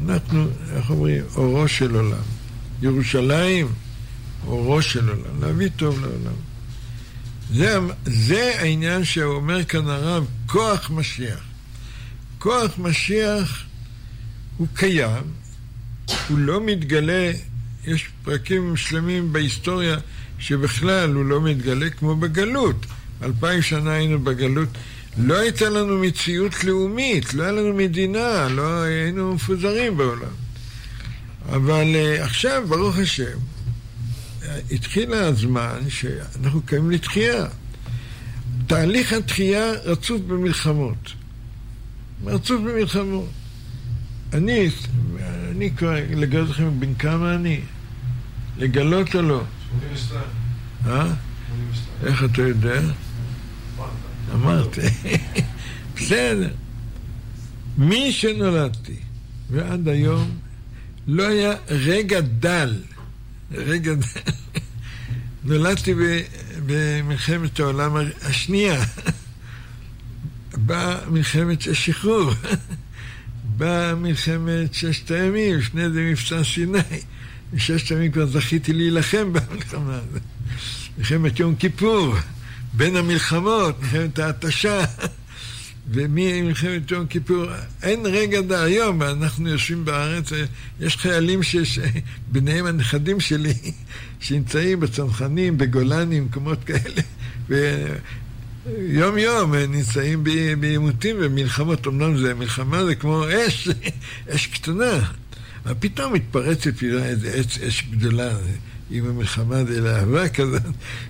אנחנו, 0.06 0.48
איך 0.76 0.90
אומרים, 0.90 1.24
אורו 1.36 1.68
של 1.68 1.96
עולם. 1.96 2.24
ירושלים, 2.82 3.68
אורו 4.48 4.82
של 4.82 5.10
עולם, 5.10 5.42
להביא 5.42 5.70
טוב 5.76 6.00
לעולם. 6.02 6.36
זה, 7.54 7.78
זה 8.06 8.52
העניין 8.60 9.04
שאומר 9.04 9.64
כאן 9.64 9.88
הרב, 9.88 10.26
כוח 10.46 10.90
משיח. 10.90 11.53
כוח 12.44 12.72
משיח 12.78 13.64
הוא 14.58 14.68
קיים, 14.74 15.24
הוא 16.30 16.38
לא 16.38 16.62
מתגלה, 16.66 17.32
יש 17.88 18.10
פרקים 18.24 18.78
שלמים 18.78 19.34
בהיסטוריה 19.34 19.98
שבכלל 20.40 21.14
הוא 21.14 21.26
לא 21.26 21.42
מתגלה 21.42 21.90
כמו 21.90 22.16
בגלות. 22.16 22.86
אלפיים 23.24 23.62
שנה 23.62 23.92
היינו 23.92 24.20
בגלות. 24.20 24.70
לא 25.18 25.38
הייתה 25.40 25.70
לנו 25.70 26.00
מציאות 26.00 26.64
לאומית, 26.64 27.34
לא 27.34 27.44
היה 27.44 27.52
לנו 27.52 27.74
מדינה, 27.74 28.48
לא 28.50 28.82
היינו 28.82 29.34
מפוזרים 29.34 29.98
בעולם. 29.98 30.34
אבל 31.50 31.86
uh, 31.94 32.22
עכשיו, 32.24 32.64
ברוך 32.68 32.98
השם, 32.98 33.38
התחיל 34.72 35.14
הזמן 35.14 35.80
שאנחנו 35.90 36.62
קיימים 36.62 36.92
לתחייה. 36.92 37.46
תהליך 38.68 39.14
התחייה 39.14 39.72
רצוף 39.72 40.22
במלחמות. 40.22 41.23
רצוף 42.26 42.62
במלחמות. 42.62 43.30
אני, 44.34 44.70
אני 45.52 45.72
כבר, 45.72 45.96
לגלות 46.10 46.50
לכם 46.50 46.80
בן 46.80 46.96
כמה 46.96 47.36
אני? 47.36 47.62
לגלות 48.58 49.16
או 49.16 49.22
לא? 49.22 49.44
82. 49.80 50.22
אה? 50.86 51.14
איך 52.04 52.24
אתה 52.24 52.42
יודע? 52.42 52.82
אמרתי. 54.34 54.82
בסדר. 55.96 56.50
מי 57.78 58.12
שנולדתי 58.12 58.96
ועד 59.50 59.88
היום 59.88 60.32
לא 61.08 61.28
היה 61.28 61.54
רגע 61.70 62.22
דל, 62.22 62.76
רגע 63.52 63.94
דל. 63.94 64.32
נולדתי 65.44 65.94
במלחמת 66.66 67.60
העולם 67.60 67.96
השנייה. 68.22 68.84
באה 70.66 71.10
מלחמת 71.10 71.68
השחרור, 71.68 72.32
באה 73.58 73.96
מלחמת 73.96 74.74
ששת 74.74 75.12
הימים, 75.12 75.58
לפני 75.58 75.90
זה 75.90 76.02
מבצע 76.02 76.44
סיני. 76.44 76.80
בששת 77.54 77.92
הימים 77.92 78.12
כבר 78.12 78.26
זכיתי 78.26 78.74
להילחם 78.74 79.34
במלחמה 79.34 79.96
הזאת. 79.96 80.22
מלחמת 80.98 81.40
יום 81.40 81.56
כיפור, 81.56 82.16
בין 82.74 82.96
המלחמות, 82.96 83.82
מלחמת 83.82 84.20
ההתשה. 84.20 84.86
וממלחמת 85.92 86.92
יום 86.92 87.06
כיפור, 87.08 87.46
אין 87.84 88.06
רגע 88.06 88.42
דה 88.42 88.64
היום, 88.64 89.02
אנחנו 89.02 89.50
יושבים 89.50 89.86
בארץ, 89.86 90.30
יש 90.80 90.98
חיילים 90.98 91.44
שיש, 91.44 91.80
ביניהם 92.32 92.66
הנכדים 92.66 93.20
שלי, 93.20 93.54
שנמצאים 94.20 94.80
בצנחנים, 94.80 95.58
בגולני, 95.58 96.20
מקומות 96.20 96.60
כאלה, 96.64 97.02
ויום 98.66 99.18
יום 99.18 99.56
נמצאים 99.56 100.24
בעימותים 100.60 101.16
ומלחמות, 101.20 101.88
אמנם 101.88 102.18
זה 102.18 102.34
מלחמה, 102.34 102.86
זה 102.86 102.96
כמו 102.96 103.24
אש, 103.30 103.70
אש 104.36 104.48
קטנה, 104.48 105.10
אבל 105.66 105.74
פתאום 105.80 106.14
מתפרצת 106.14 106.78
פירה 106.78 107.06
איזה 107.06 107.40
אש, 107.40 107.60
אש 107.60 107.84
גדולה, 107.92 108.38
עם 108.92 109.06
המלחמה 109.06 109.64
זה 109.66 109.82
להבה 109.82 110.30
כזאת, 110.38 110.62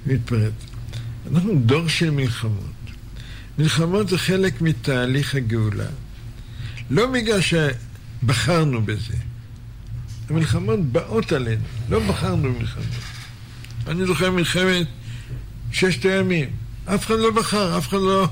מתפרץ. 0.05 0.53
אנחנו 1.31 1.55
דור 1.55 1.88
של 1.88 2.10
מלחמות. 2.10 2.74
מלחמות 3.57 4.10
זה 4.10 4.17
חלק 4.17 4.62
מתהליך 4.62 5.36
הגאולה. 5.36 5.88
לא 6.89 7.12
בגלל 7.12 7.39
שבחרנו 7.41 8.81
בזה. 8.81 9.13
המלחמות 10.29 10.79
באות 10.79 11.31
עלינו, 11.31 11.63
לא 11.89 12.00
בחרנו 12.00 12.53
במלחמות. 12.53 12.86
אני 13.88 14.05
זוכר 14.05 14.31
מלחמת 14.31 14.88
ששת 15.72 16.05
הימים. 16.05 16.62
אף 16.85 17.05
אחד 17.05 17.19
לא 17.19 17.31
בחר, 17.31 17.77
אף 17.77 17.87
אחד 17.87 17.97
לא, 17.97 18.27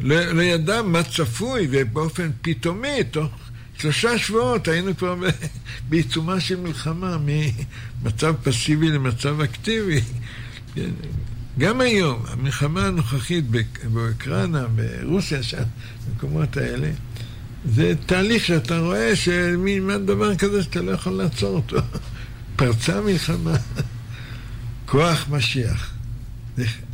לא, 0.00 0.32
לא 0.32 0.42
ידע 0.42 0.82
מה 0.82 1.02
צפוי, 1.02 1.68
ובאופן 1.70 2.30
פתאומי, 2.42 3.04
תוך 3.10 3.30
שלושה 3.78 4.18
שבועות 4.18 4.68
היינו 4.68 4.96
כבר 4.96 5.16
בעיצומה 5.88 6.40
של 6.40 6.60
מלחמה, 6.60 7.16
ממצב 8.02 8.34
פסיבי 8.42 8.88
למצב 8.88 9.40
אקטיבי. 9.40 10.00
גם 11.58 11.80
היום, 11.80 12.22
המלחמה 12.28 12.86
הנוכחית 12.86 13.44
באוקראינה, 13.92 14.66
ברוסיה, 14.66 15.42
שם, 15.42 15.62
במקומות 16.08 16.56
האלה, 16.56 16.90
זה 17.74 17.92
תהליך 18.06 18.44
שאתה 18.44 18.78
רואה 18.78 19.16
שמין 19.16 20.06
דבר 20.06 20.36
כזה 20.36 20.62
שאתה 20.62 20.82
לא 20.82 20.90
יכול 20.90 21.12
לעצור 21.12 21.56
אותו. 21.56 21.76
פרצה 22.56 23.00
מלחמה, 23.00 23.56
כוח 24.90 25.26
משיח. 25.30 25.95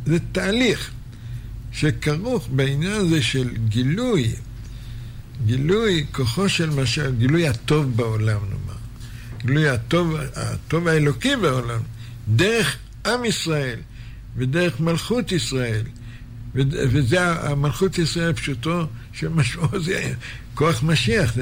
זה, 0.05 0.17
תהליך 0.31 0.91
שכרוך 1.71 2.47
בעניין 2.51 2.91
הזה 2.91 3.21
של 3.21 3.49
גילוי, 3.69 4.31
גילוי 5.45 6.05
כוחו 6.11 6.49
של 6.49 6.69
משיח, 6.69 7.07
גילוי 7.17 7.47
הטוב 7.47 7.97
בעולם, 7.97 8.39
נאמר. 8.49 8.79
גילוי 9.45 9.69
הטוב, 9.69 10.15
הטוב 10.35 10.87
האלוקי 10.87 11.35
בעולם, 11.35 11.79
דרך 12.27 12.77
עם 13.05 13.25
ישראל. 13.25 13.79
ודרך 14.37 14.79
מלכות 14.79 15.31
ישראל. 15.31 15.81
וזה 16.55 17.31
המלכות 17.31 17.97
ישראל 17.97 18.33
פשוטו 18.33 18.87
שמשמעו 19.13 19.79
זה 19.85 20.13
כוח 20.53 20.83
משיח. 20.83 21.37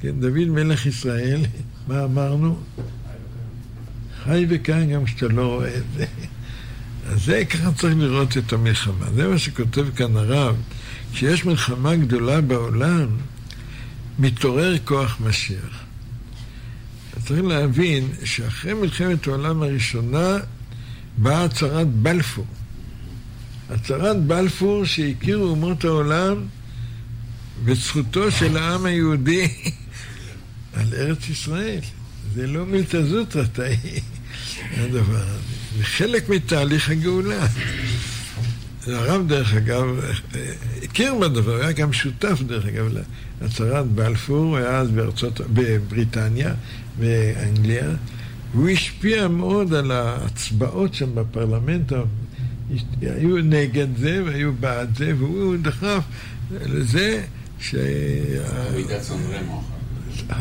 כן, 0.00 0.20
דוד 0.20 0.48
מלך 0.48 0.86
ישראל, 0.86 1.40
מה 1.88 2.04
אמרנו? 2.04 2.60
חי 4.24 4.46
וכאן 4.48 4.92
גם 4.92 5.04
כשאתה 5.04 5.28
לא 5.28 5.46
רואה 5.46 5.76
את 5.76 5.82
זה. 5.96 6.06
זה 7.16 7.44
ככה 7.50 7.72
צריך 7.72 7.94
לראות 7.98 8.36
את 8.36 8.52
המלחמה. 8.52 9.06
זה 9.14 9.28
מה 9.28 9.38
שכותב 9.38 9.86
כאן 9.96 10.16
הרב. 10.16 10.56
כשיש 11.12 11.44
מלחמה 11.44 11.96
גדולה 11.96 12.40
בעולם, 12.40 13.08
מתעורר 14.18 14.74
כוח 14.84 15.16
משיח. 15.20 15.84
צריך 17.26 17.42
להבין 17.42 18.08
שאחרי 18.24 18.74
מלחמת 18.74 19.26
העולם 19.26 19.62
הראשונה 19.62 20.36
באה 21.18 21.44
הצהרת 21.44 21.88
בלפור. 21.88 22.46
הצהרת 23.70 24.22
בלפור 24.22 24.84
שהכירו 24.84 25.44
אומות 25.44 25.84
העולם 25.84 26.46
בזכותו 27.64 28.30
של 28.30 28.56
העם 28.56 28.86
היהודי 28.86 29.48
על 30.76 30.94
ארץ 30.94 31.28
ישראל. 31.28 31.80
זה 32.34 32.46
לא 32.46 32.66
מילתא 32.66 33.02
זוטרתא, 33.02 33.74
הדבר 34.76 35.22
הזה. 35.22 35.57
זה 35.78 35.84
חלק 35.84 36.28
מתהליך 36.28 36.90
הגאולה. 36.90 37.46
הרב, 38.86 39.28
דרך 39.28 39.54
אגב, 39.54 39.86
הכיר 40.82 41.14
בדבר, 41.14 41.60
היה 41.60 41.72
גם 41.72 41.92
שותף, 41.92 42.38
דרך 42.46 42.66
אגב, 42.66 42.88
להצהרת 43.42 43.86
בלפור, 43.86 44.44
הוא 44.44 44.56
היה 44.56 44.78
אז 44.78 44.90
בארצות, 44.90 45.40
בבריטניה, 45.52 46.54
באנגליה. 46.98 47.90
והוא 48.54 48.68
השפיע 48.68 49.28
מאוד 49.28 49.74
על 49.74 49.90
ההצבעות 49.90 50.94
שם 50.94 51.14
בפרלמנט, 51.14 51.92
היו 53.02 53.36
נגד 53.36 53.86
זה 53.96 54.22
והיו 54.26 54.52
בעד 54.52 54.96
זה, 54.96 55.12
והוא 55.18 55.56
דחף 55.62 56.02
לזה 56.50 57.22
ש... 57.60 57.74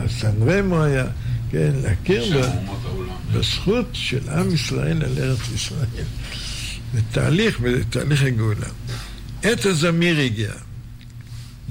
סן 0.08 0.36
רמו 0.42 0.84
היה, 0.84 1.06
כן, 1.52 1.72
להכיר 1.84 2.42
בזכות 3.34 3.86
של 3.94 4.30
עם 4.30 4.54
ישראל 4.54 5.04
על 5.04 5.12
ארץ 5.18 5.40
ישראל. 5.56 5.86
זה 6.94 7.02
תהליך, 7.12 7.60
וזה 7.62 7.84
תהליך 7.84 8.24
הגאולה. 8.24 8.68
עת 9.44 9.66
הזמיר 9.66 10.20
הגיע. 10.20 10.52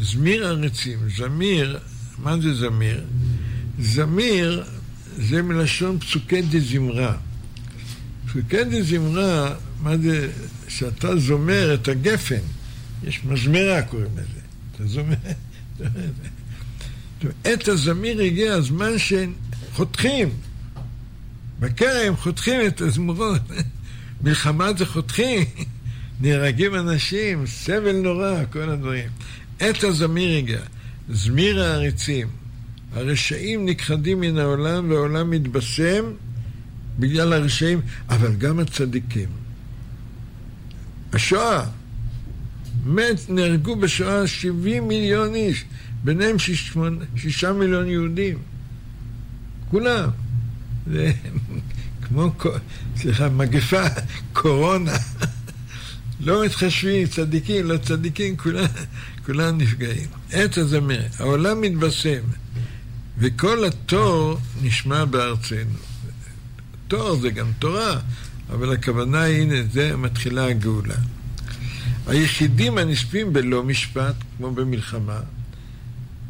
זמיר 0.01 0.47
הרצים, 0.47 0.99
זמיר, 1.17 1.79
מה 2.19 2.41
זה 2.41 2.55
זמיר? 2.55 3.05
זמיר 3.81 4.65
זה 5.17 5.43
מלשון 5.43 5.99
פסוקי 5.99 6.43
דזמרה. 6.43 7.17
פסוקי 8.27 8.65
דזמרה, 8.65 9.55
מה 9.83 9.97
זה, 9.99 10.29
שאתה 10.69 11.17
זומר 11.17 11.75
את 11.75 11.89
הגפן, 11.89 12.45
יש 13.05 13.21
מזמרה 13.25 13.83
קוראים 13.83 14.11
לזה. 14.13 14.41
אתה 14.75 14.87
זומר, 14.87 15.15
עת 17.45 17.69
הזמיר 17.69 18.21
הגיע 18.21 18.55
הזמן 18.55 18.99
שחותכים. 19.77 20.29
בכרם 21.61 22.17
חותכים 22.17 22.61
את 22.67 22.81
הזמורות. 22.81 23.43
מלחמה 24.23 24.73
זה 24.79 24.87
חותכים. 24.87 25.45
נהרגים 26.21 26.75
אנשים, 26.75 27.47
סבל 27.47 27.97
נורא, 27.97 28.45
כל 28.53 28.71
הדברים. 28.71 29.09
עת 29.61 29.85
הזמיר 29.85 30.39
הגיע. 30.39 30.61
זמיר 31.09 31.63
העריצים. 31.63 32.29
הרשעים 32.93 33.67
נכחדים 33.67 34.21
מן 34.21 34.39
העולם 34.39 34.91
והעולם 34.91 35.31
מתבשם 35.31 36.05
בגלל 36.99 37.33
הרשעים, 37.33 37.81
אבל 38.09 38.35
גם 38.35 38.59
הצדיקים. 38.59 39.29
השואה, 41.13 41.65
מת, 42.87 43.21
נהרגו 43.29 43.77
בשואה 43.77 44.27
70 44.27 44.89
מיליון 44.89 45.35
איש, 45.35 45.65
ביניהם 46.05 46.37
שישה 47.17 47.53
מיליון 47.53 47.89
יהודים. 47.89 48.39
כולם. 49.71 50.09
זה 50.87 51.13
כמו, 52.03 52.33
סליחה, 52.97 53.29
מגפה, 53.29 53.83
קורונה. 54.33 54.97
לא 56.21 56.45
מתחשבים, 56.45 57.07
צדיקים, 57.07 57.67
לא 57.67 57.77
צדיקים, 57.77 58.37
כולם, 58.37 58.65
כולם 59.27 59.59
נפגעים. 59.59 60.09
עת 60.33 60.59
הזמר, 60.59 61.03
העולם 61.19 61.61
מתבשם. 61.61 62.23
וכל 63.19 63.65
התור 63.65 64.39
נשמע 64.63 65.05
בארצנו. 65.05 65.79
תור 66.89 67.17
זה 67.17 67.31
גם 67.31 67.47
תורה, 67.59 68.01
אבל 68.51 68.73
הכוונה 68.73 69.23
היא, 69.23 69.43
הנה, 69.43 69.55
זה 69.73 69.97
מתחילה 69.97 70.47
הגאולה. 70.47 70.95
היחידים 72.07 72.79
הנספים 72.79 73.33
בלא 73.33 73.63
משפט, 73.63 74.15
כמו 74.37 74.51
במלחמה, 74.51 75.21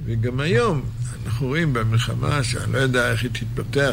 וגם 0.06 0.40
היום 0.40 0.82
אנחנו 1.26 1.46
רואים 1.46 1.72
במלחמה, 1.72 2.42
שאני 2.42 2.72
לא 2.72 2.78
יודע 2.78 3.12
איך 3.12 3.22
היא 3.22 3.30
תתפתח, 3.30 3.92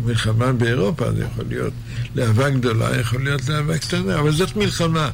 במלחמה 0.00 0.52
באירופה, 0.52 1.12
זה 1.12 1.24
יכול 1.24 1.44
להיות 1.48 1.72
להבה 2.14 2.50
גדולה, 2.50 3.00
יכול 3.00 3.24
להיות 3.24 3.48
להבה 3.48 3.78
קטנה, 3.78 4.18
אבל 4.18 4.32
זאת 4.32 4.56
מלחמה, 4.56 5.10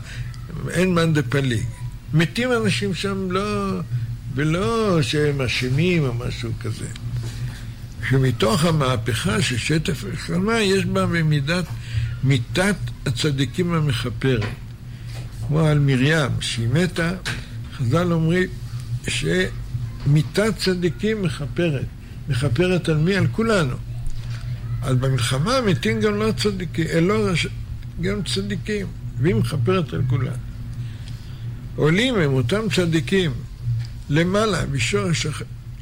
אין 0.71 0.95
מאן 0.95 1.13
דפליג. 1.13 1.65
מתים 2.15 2.53
אנשים 2.53 2.95
שם 2.95 3.31
לא, 3.31 3.81
ולא 4.35 5.03
שהם 5.03 5.41
אשמים 5.41 6.05
או 6.05 6.15
משהו 6.15 6.51
כזה. 6.61 6.87
שמתוך 8.11 8.65
המהפכה 8.65 9.43
של 9.43 9.59
שטף 9.59 10.05
מלחמה 10.05 10.61
יש 10.61 10.85
בה 10.85 11.07
במידת 11.07 11.65
מיתת 12.25 12.77
הצדיקים 13.07 13.73
המכפרת. 13.73 14.49
כמו 15.47 15.67
על 15.67 15.79
מרים, 15.79 16.31
שהיא 16.41 16.69
מתה, 16.69 17.13
חז"ל 17.77 18.13
אומרים 18.13 18.49
שמיתת 20.05 20.53
צדיקים 20.59 21.23
מכפרת. 21.23 21.87
מכפרת 22.29 22.89
על 22.89 22.97
מי? 22.97 23.17
על 23.17 23.27
כולנו. 23.33 23.77
אז 24.83 24.97
במלחמה 24.97 25.61
מתים 25.61 26.01
גם 26.01 26.15
לא 26.15 26.33
צדיקים, 26.33 27.09
לא 27.09 27.33
גם 28.01 28.23
צדיקים, 28.23 28.87
והיא 29.21 29.35
מכפרת 29.35 29.93
על 29.93 30.03
כולם. 30.09 30.33
עולים 31.77 32.15
הם 32.15 32.33
אותם 32.33 32.61
צדיקים 32.75 33.31
למעלה, 34.11 34.67
בשורש 34.67 35.27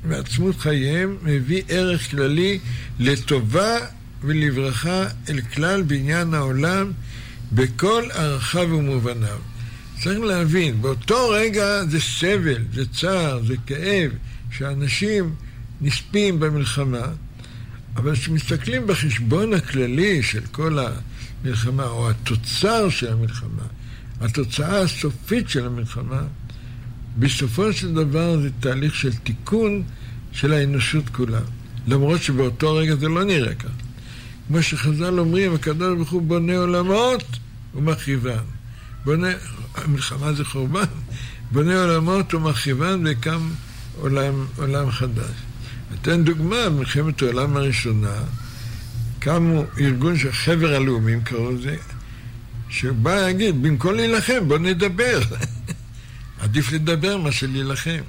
מעצמות 0.05 0.57
חייהם, 0.57 1.17
מביא 1.23 1.63
ערך 1.69 2.11
כללי 2.11 2.59
לטובה 2.99 3.77
ולברכה 4.23 5.05
אל 5.29 5.41
כלל 5.41 5.83
בניין 5.83 6.35
העולם 6.35 6.93
בכל 7.53 8.03
ערכיו 8.13 8.69
ומובניו. 8.71 9.39
צריך 10.01 10.21
להבין, 10.21 10.83
באותו 10.83 11.29
רגע 11.29 11.85
זה 11.85 12.01
סבל, 12.01 12.65
זה 12.75 12.87
צער, 12.87 13.43
זה 13.47 13.55
כאב, 13.67 14.11
שאנשים 14.51 15.35
נספים 15.81 16.41
במלחמה, 16.41 17.07
אבל 17.97 18.15
כשמסתכלים 18.15 18.87
בחשבון 18.87 19.55
הכללי 19.55 20.23
של 20.23 20.41
כל 20.53 20.79
המלחמה, 20.79 21.87
או 21.87 22.11
התוצר 22.11 22.89
של 22.89 23.13
המלחמה, 23.13 23.63
התוצאה 24.21 24.81
הסופית 24.81 25.49
של 25.49 25.67
המלחמה, 25.67 26.23
בסופו 27.19 27.73
של 27.73 27.95
דבר 27.95 28.41
זה 28.41 28.51
תהליך 28.61 28.95
של 28.95 29.13
תיקון 29.15 29.83
של 30.33 30.53
האנושות 30.53 31.09
כולה. 31.09 31.41
למרות 31.87 32.23
שבאותו 32.23 32.75
רגע 32.75 32.97
זה 32.97 33.09
לא 33.09 33.25
נראה 33.25 33.55
כך. 33.55 33.71
כמו 34.49 34.63
שחז"ל 34.63 35.19
אומרים, 35.19 35.55
הקדוש 35.55 35.97
ברוך 35.97 36.11
הוא 36.11 36.23
בונה 36.23 36.57
עולמות 36.57 37.25
ומחריבן. 37.75 38.56
בונה, 39.07 39.29
המלחמה 39.75 40.33
זה 40.33 40.45
חורבן, 40.45 40.85
בונה 41.51 41.83
עולמות 41.83 42.35
ומחריבן 42.35 43.03
וקם 43.05 43.51
עולם, 44.01 44.47
עולם 44.57 44.91
חדש. 44.91 45.31
אתן 45.95 46.25
דוגמה, 46.25 46.57
במלחמת 46.67 47.23
העולם 47.23 47.57
הראשונה 47.57 48.15
קמו 49.19 49.65
ארגון 49.81 50.19
של 50.19 50.33
חבר 50.33 50.75
הלאומים, 50.75 51.23
קראו 51.23 51.53
לזה, 51.53 51.77
שבא 52.69 53.15
להגיד, 53.15 53.63
במקום 53.63 53.95
להילחם, 53.95 54.49
בוא 54.49 54.59
נדבר. 54.59 55.21
עדיף 56.41 56.73
לדבר 56.73 57.17
מאשר 57.17 57.47
להילחם. 57.53 58.03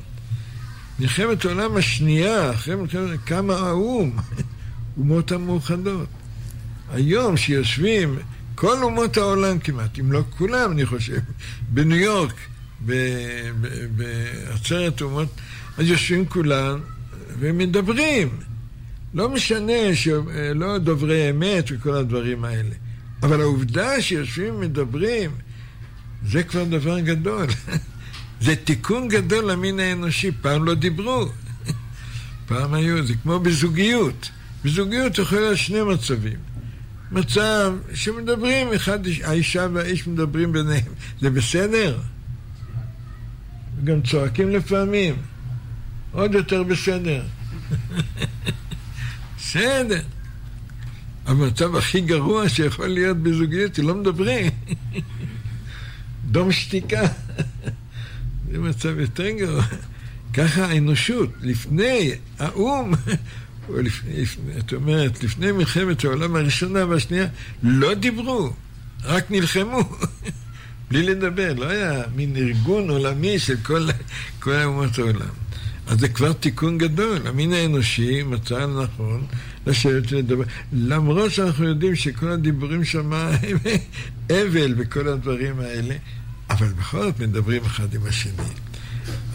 מלחמת 0.99 1.45
העולם 1.45 1.77
השנייה, 1.77 2.51
אחרי 2.51 2.75
מלחמת, 2.75 3.19
קמה 3.25 3.53
האו"ם, 3.53 4.11
אומות 4.97 5.31
המאוחדות. 5.31 6.07
היום 6.93 7.37
שיושבים 7.37 8.19
כל 8.57 8.83
אומות 8.83 9.17
העולם 9.17 9.59
כמעט, 9.59 9.99
אם 9.99 10.11
לא 10.11 10.23
כולם, 10.37 10.71
אני 10.71 10.85
חושב, 10.85 11.19
בניו 11.69 11.97
יורק, 11.97 12.33
בעצרת 13.95 15.01
אומות, 15.01 15.27
אז 15.77 15.87
יושבים 15.87 16.25
כולם 16.25 16.79
ומדברים. 17.39 18.29
לא 19.13 19.29
משנה 19.29 19.95
שלא 19.95 20.77
דוברי 20.77 21.29
אמת 21.29 21.65
וכל 21.71 21.93
הדברים 21.93 22.45
האלה, 22.45 22.75
אבל 23.23 23.41
העובדה 23.41 24.01
שיושבים 24.01 24.55
ומדברים, 24.55 25.31
זה 26.25 26.43
כבר 26.43 26.63
דבר 26.63 26.99
גדול. 26.99 27.47
זה 28.45 28.55
תיקון 28.55 29.07
גדול 29.07 29.51
למין 29.51 29.79
האנושי. 29.79 30.31
פעם 30.41 30.65
לא 30.65 30.73
דיברו. 30.73 31.25
פעם 32.47 32.73
היו, 32.73 33.07
זה 33.07 33.13
כמו 33.23 33.39
בזוגיות. 33.39 34.29
בזוגיות 34.65 35.17
יכול 35.17 35.39
להיות 35.39 35.57
שני 35.57 35.83
מצבים. 35.83 36.56
מצב 37.11 37.73
שמדברים, 37.93 38.73
אחד, 38.73 38.99
האישה 39.23 39.67
והאיש 39.73 40.07
מדברים 40.07 40.51
ביניהם. 40.51 40.93
זה 41.21 41.29
בסדר? 41.29 41.99
גם 43.83 44.01
צועקים 44.01 44.49
לפעמים. 44.49 45.15
עוד 46.11 46.33
יותר 46.33 46.63
בסדר. 46.63 47.23
בסדר. 49.37 50.01
המצב 51.25 51.75
הכי 51.75 52.01
גרוע 52.01 52.49
שיכול 52.49 52.87
להיות 52.87 53.17
בזוגיות, 53.17 53.79
לא 53.79 53.95
מדברים. 53.95 54.51
דום 56.31 56.51
שתיקה. 56.51 57.01
זה 58.51 58.59
מצב 58.59 58.99
יותר 58.99 59.29
גרוע. 59.29 59.63
ככה 60.33 60.65
האנושות, 60.65 61.29
לפני 61.41 62.11
האו"ם, 62.39 62.93
את 64.57 64.73
אומרת, 64.73 65.23
לפני 65.23 65.51
מלחמת 65.51 66.05
העולם 66.05 66.35
הראשונה 66.35 66.85
והשנייה, 66.85 67.27
לא 67.63 67.93
דיברו, 67.93 68.53
רק 69.03 69.31
נלחמו. 69.31 69.79
בלי 70.89 71.03
לדבר, 71.03 71.53
לא 71.53 71.65
היה 71.65 72.03
מין 72.15 72.35
ארגון 72.35 72.89
עולמי 72.89 73.39
של 73.39 73.55
כל, 73.63 73.87
כל 74.39 74.63
אומות 74.63 74.99
העולם. 74.99 75.29
אז 75.87 75.99
זה 75.99 76.07
כבר 76.07 76.33
תיקון 76.33 76.77
גדול. 76.77 77.27
המין 77.27 77.53
האנושי 77.53 78.23
מצא 78.23 78.59
לנכון 78.59 79.25
לשבת 79.67 80.11
ולדבר. 80.11 80.43
למרות 80.73 81.31
שאנחנו 81.31 81.65
יודעים 81.65 81.95
שכל 81.95 82.31
הדיבורים 82.31 82.83
שם 82.85 83.13
הם 83.13 83.57
אבל 84.31 84.73
וכל 84.77 85.07
הדברים 85.07 85.59
האלה, 85.59 85.95
אבל 86.49 86.67
בכל 86.67 87.03
זאת 87.03 87.19
מדברים 87.19 87.63
אחד 87.65 87.93
עם 87.93 88.01
השני. 88.05 88.33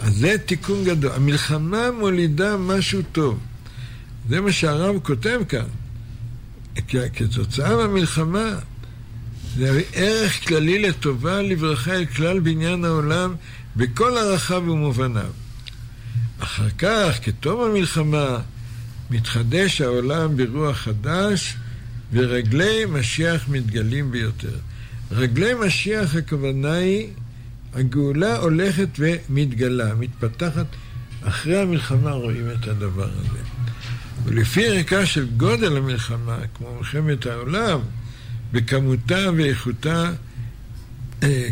אז 0.01 0.15
זה 0.15 0.35
תיקון 0.45 0.83
גדול. 0.83 1.11
המלחמה 1.11 1.91
מולידה 1.99 2.57
משהו 2.57 3.01
טוב. 3.11 3.39
זה 4.29 4.41
מה 4.41 4.51
שהרב 4.51 4.95
כותב 5.03 5.41
כאן. 5.49 5.65
כתוצאה 7.13 7.75
מהמלחמה, 7.77 8.49
זה 9.57 9.81
ערך 9.93 10.47
כללי 10.47 10.81
לטובה, 10.81 11.41
לברכה 11.41 11.93
אל 11.93 12.05
כלל 12.05 12.39
בניין 12.39 12.85
העולם 12.85 13.35
בכל 13.75 14.17
ערכיו 14.17 14.63
ומובניו. 14.67 15.31
אחר 16.39 16.69
כך, 16.77 17.19
כתום 17.23 17.61
המלחמה, 17.61 18.37
מתחדש 19.11 19.81
העולם 19.81 20.37
ברוח 20.37 20.77
חדש, 20.77 21.55
ורגלי 22.13 22.85
משיח 22.85 23.49
מתגלים 23.49 24.11
ביותר. 24.11 24.57
רגלי 25.11 25.53
משיח 25.53 26.15
הכוונה 26.15 26.73
היא, 26.73 27.07
הגאולה 27.73 28.37
הולכת 28.37 28.89
ומתגלה, 28.99 29.95
מתפתחת. 29.95 30.65
אחרי 31.23 31.61
המלחמה 31.61 32.11
רואים 32.11 32.45
את 32.51 32.67
הדבר 32.67 33.09
הזה. 33.09 33.52
ולפי 34.25 34.67
ערכה 34.67 35.05
של 35.05 35.27
גודל 35.37 35.77
המלחמה, 35.77 36.37
כמו 36.53 36.75
מלחמת 36.77 37.25
העולם, 37.25 37.79
בכמותה 38.51 39.25
ואיכותה, 39.37 40.11
אה, 41.23 41.49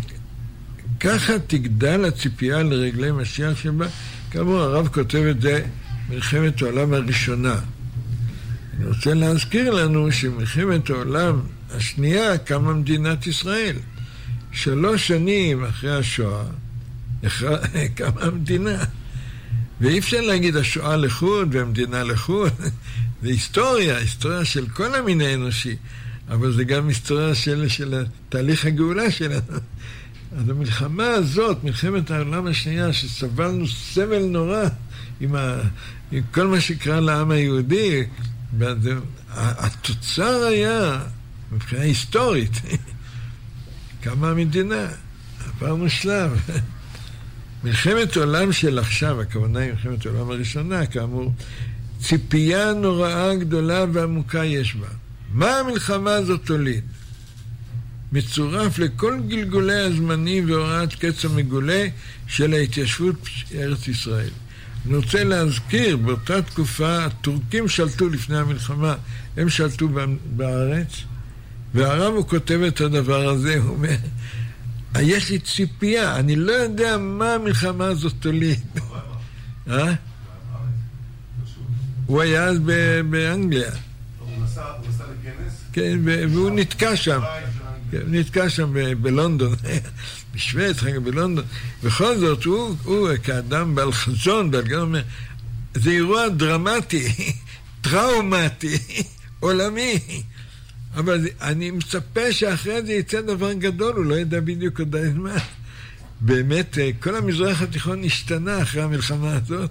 ככה 0.99 1.33
תגדל 1.47 2.05
הציפייה 2.05 2.63
לרגלי 2.63 3.11
משיח 3.11 3.57
שבה. 3.57 3.87
כאמור, 4.31 4.59
הרב 4.59 4.87
כותב 4.87 5.23
את 5.31 5.41
זה 5.41 5.65
מלחמת 6.09 6.61
העולם 6.61 6.93
הראשונה. 6.93 7.55
אני 8.77 8.85
רוצה 8.85 9.13
להזכיר 9.13 9.71
לנו 9.71 10.11
שמלחמת 10.11 10.89
העולם 10.89 11.41
השנייה 11.71 12.37
קמה 12.37 12.73
מדינת 12.73 13.27
ישראל. 13.27 13.75
שלוש 14.51 15.07
שנים 15.07 15.65
אחרי 15.65 15.97
השואה 15.97 16.43
קמה 17.95 18.21
המדינה. 18.21 18.83
ואי 19.81 19.99
אפשר 19.99 20.21
להגיד 20.21 20.55
השואה 20.55 20.97
לחוד 20.97 21.55
והמדינה 21.55 22.03
לחוד. 22.03 22.51
זה 23.21 23.27
היסטוריה, 23.27 23.97
היסטוריה 23.97 24.45
של 24.45 24.67
כל 24.67 24.95
המין 24.95 25.21
האנושי, 25.21 25.75
אבל 26.29 26.53
זה 26.53 26.63
גם 26.63 26.87
היסטוריה 26.87 27.35
של, 27.35 27.67
של 27.67 28.05
תהליך 28.29 28.65
הגאולה 28.65 29.11
שלנו. 29.11 29.41
אז 30.37 30.49
המלחמה 30.49 31.07
הזאת, 31.07 31.63
מלחמת 31.63 32.11
העולם 32.11 32.47
השנייה, 32.47 32.93
שסבלנו 32.93 33.67
סבל 33.67 34.23
נורא 34.23 34.63
עם, 35.21 35.35
ה, 35.35 35.61
עם 36.11 36.23
כל 36.31 36.47
מה 36.47 36.61
שקרה 36.61 36.99
לעם 36.99 37.31
היהודי, 37.31 38.03
התוצר 39.29 40.43
היה, 40.43 40.99
מבחינה 41.51 41.81
היסטורית, 41.81 42.61
קמה 44.03 44.29
המדינה, 44.29 44.87
עברנו 45.45 45.89
שלב. 45.89 46.39
מלחמת 47.63 48.17
עולם 48.17 48.51
של 48.51 48.79
עכשיו, 48.79 49.21
הכוונה 49.21 49.59
היא 49.59 49.71
מלחמת 49.71 50.05
העולם 50.05 50.31
הראשונה, 50.31 50.85
כאמור, 50.85 51.33
ציפייה 51.99 52.73
נוראה 52.73 53.35
גדולה 53.35 53.85
ועמוקה 53.93 54.45
יש 54.45 54.75
בה. 54.75 54.87
מה 55.33 55.59
המלחמה 55.59 56.13
הזאת 56.13 56.45
תוליד? 56.45 56.83
מצורף 58.11 58.79
לכל 58.79 59.19
גלגולי 59.27 59.79
הזמנים 59.79 60.49
והוראת 60.49 60.95
קץ 60.95 61.25
המגולה 61.25 61.85
של 62.27 62.53
ההתיישבות 62.53 63.15
בארץ 63.51 63.87
ישראל. 63.87 64.29
אני 64.85 64.95
רוצה 64.95 65.23
להזכיר, 65.23 65.97
באותה 65.97 66.41
תקופה 66.41 67.05
הטורקים 67.05 67.67
שלטו 67.67 68.09
לפני 68.09 68.37
המלחמה, 68.37 68.95
הם 69.37 69.49
שלטו 69.49 69.89
בארץ, 70.35 70.87
והרב 71.73 72.13
הוא 72.13 72.27
כותב 72.27 72.59
את 72.67 72.81
הדבר 72.81 73.29
הזה, 73.29 73.57
הוא 73.57 73.69
אומר, 73.69 73.95
יש 74.99 75.29
לי 75.29 75.39
ציפייה, 75.39 76.15
אני 76.15 76.35
לא 76.35 76.51
יודע 76.51 76.97
מה 76.97 77.33
המלחמה 77.33 77.85
הזאת 77.85 78.13
תוליד. 78.19 78.59
אה? 79.67 79.93
הוא 82.05 82.21
היה 82.21 82.43
אז 82.43 82.59
באנגליה. 83.09 83.71
הוא 84.19 84.43
נסע 84.43 84.61
לכנס? 85.03 85.53
כן, 85.73 85.99
והוא 86.03 86.51
נתקע 86.51 86.95
שם. 86.95 87.21
כן, 87.91 88.01
נתקע 88.07 88.49
שם 88.49 88.73
בלונדון, 89.01 89.55
בשוויץ, 90.35 90.77
בלונדון. 91.03 91.45
בכל 91.83 92.17
זאת, 92.17 92.43
הוא, 92.43 92.75
הוא 92.83 93.09
כאדם 93.23 93.75
בעל 93.75 93.91
חזון, 93.91 94.51
בעל 94.51 94.95
זה 95.73 95.89
אירוע 95.89 96.29
דרמטי, 96.29 97.33
טראומטי, 97.81 98.77
עולמי. 99.39 99.99
אבל 100.95 101.27
אני 101.41 101.71
מצפה 101.71 102.31
שאחרי 102.31 102.81
זה 102.85 102.93
יצא 102.93 103.21
דבר 103.21 103.53
גדול, 103.53 103.95
הוא 103.95 104.05
לא 104.05 104.15
ידע 104.15 104.39
בדיוק 104.39 104.81
עדיין 104.81 105.17
מה. 105.17 105.37
באמת, 106.21 106.77
אה, 106.77 106.89
כל 106.99 107.15
המזרח 107.15 107.61
התיכון 107.61 108.03
השתנה 108.03 108.61
אחרי 108.61 108.81
המלחמה 108.81 109.35
הזאת, 109.35 109.69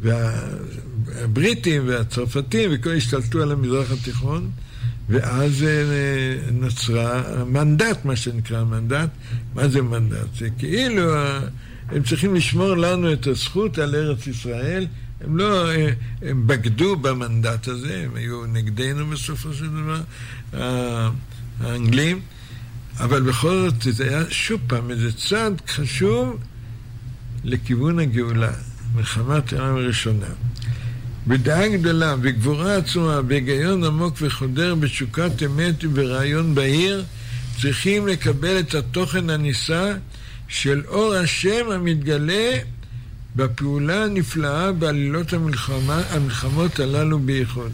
והבריטים 0.00 1.82
והצרפתים 1.88 2.70
וכל 2.74 2.90
השתלטו 2.90 3.42
על 3.42 3.52
המזרח 3.52 3.90
התיכון, 3.90 4.50
ואז 5.08 5.62
אה, 5.62 6.50
נוצרה 6.52 7.22
המנדט, 7.26 8.04
מה 8.04 8.16
שנקרא 8.16 8.58
המנדט. 8.58 9.08
מה 9.54 9.68
זה 9.68 9.82
מנדט? 9.82 10.34
זה 10.38 10.48
כאילו, 10.58 11.14
הם 11.88 12.02
צריכים 12.02 12.34
לשמור 12.34 12.76
לנו 12.76 13.12
את 13.12 13.26
הזכות 13.26 13.78
על 13.78 13.94
ארץ 13.94 14.26
ישראל. 14.26 14.86
הם 15.24 15.36
לא, 15.36 15.70
אה, 15.70 15.88
הם 16.22 16.46
בגדו 16.46 16.96
במנדט 16.96 17.68
הזה, 17.68 18.02
הם 18.04 18.14
היו 18.14 18.46
נגדנו 18.46 19.06
בסופו 19.06 19.52
של 19.52 19.68
דבר, 19.68 20.00
האנגלים. 20.52 22.20
אבל 22.98 23.22
בכל 23.22 23.68
זאת 23.70 23.94
זה 23.94 24.08
היה 24.08 24.22
שוב 24.30 24.60
פעם 24.66 24.90
איזה 24.90 25.12
צעד 25.12 25.62
חשוב 25.68 26.36
לכיוון 27.44 27.98
הגאולה, 27.98 28.52
מלחמת 28.94 29.52
העם 29.52 29.76
הראשונה. 29.76 30.26
בדעה 31.26 31.68
גדולה, 31.68 32.16
בגבורה 32.16 32.76
עצומה, 32.76 33.22
בהיגיון 33.22 33.84
עמוק 33.84 34.16
וחודר, 34.20 34.74
בתשוקת 34.74 35.42
אמת 35.46 35.84
וברעיון 35.84 36.54
בהיר, 36.54 37.04
צריכים 37.60 38.06
לקבל 38.06 38.58
את 38.58 38.74
התוכן 38.74 39.30
הנישא 39.30 39.94
של 40.48 40.82
אור 40.88 41.14
השם 41.14 41.70
המתגלה 41.70 42.58
בפעולה 43.36 44.04
הנפלאה 44.04 44.72
בעלילות 44.72 45.32
המלחמה, 45.32 46.02
המלחמות 46.10 46.80
הללו 46.80 47.18
בייחוד. 47.18 47.72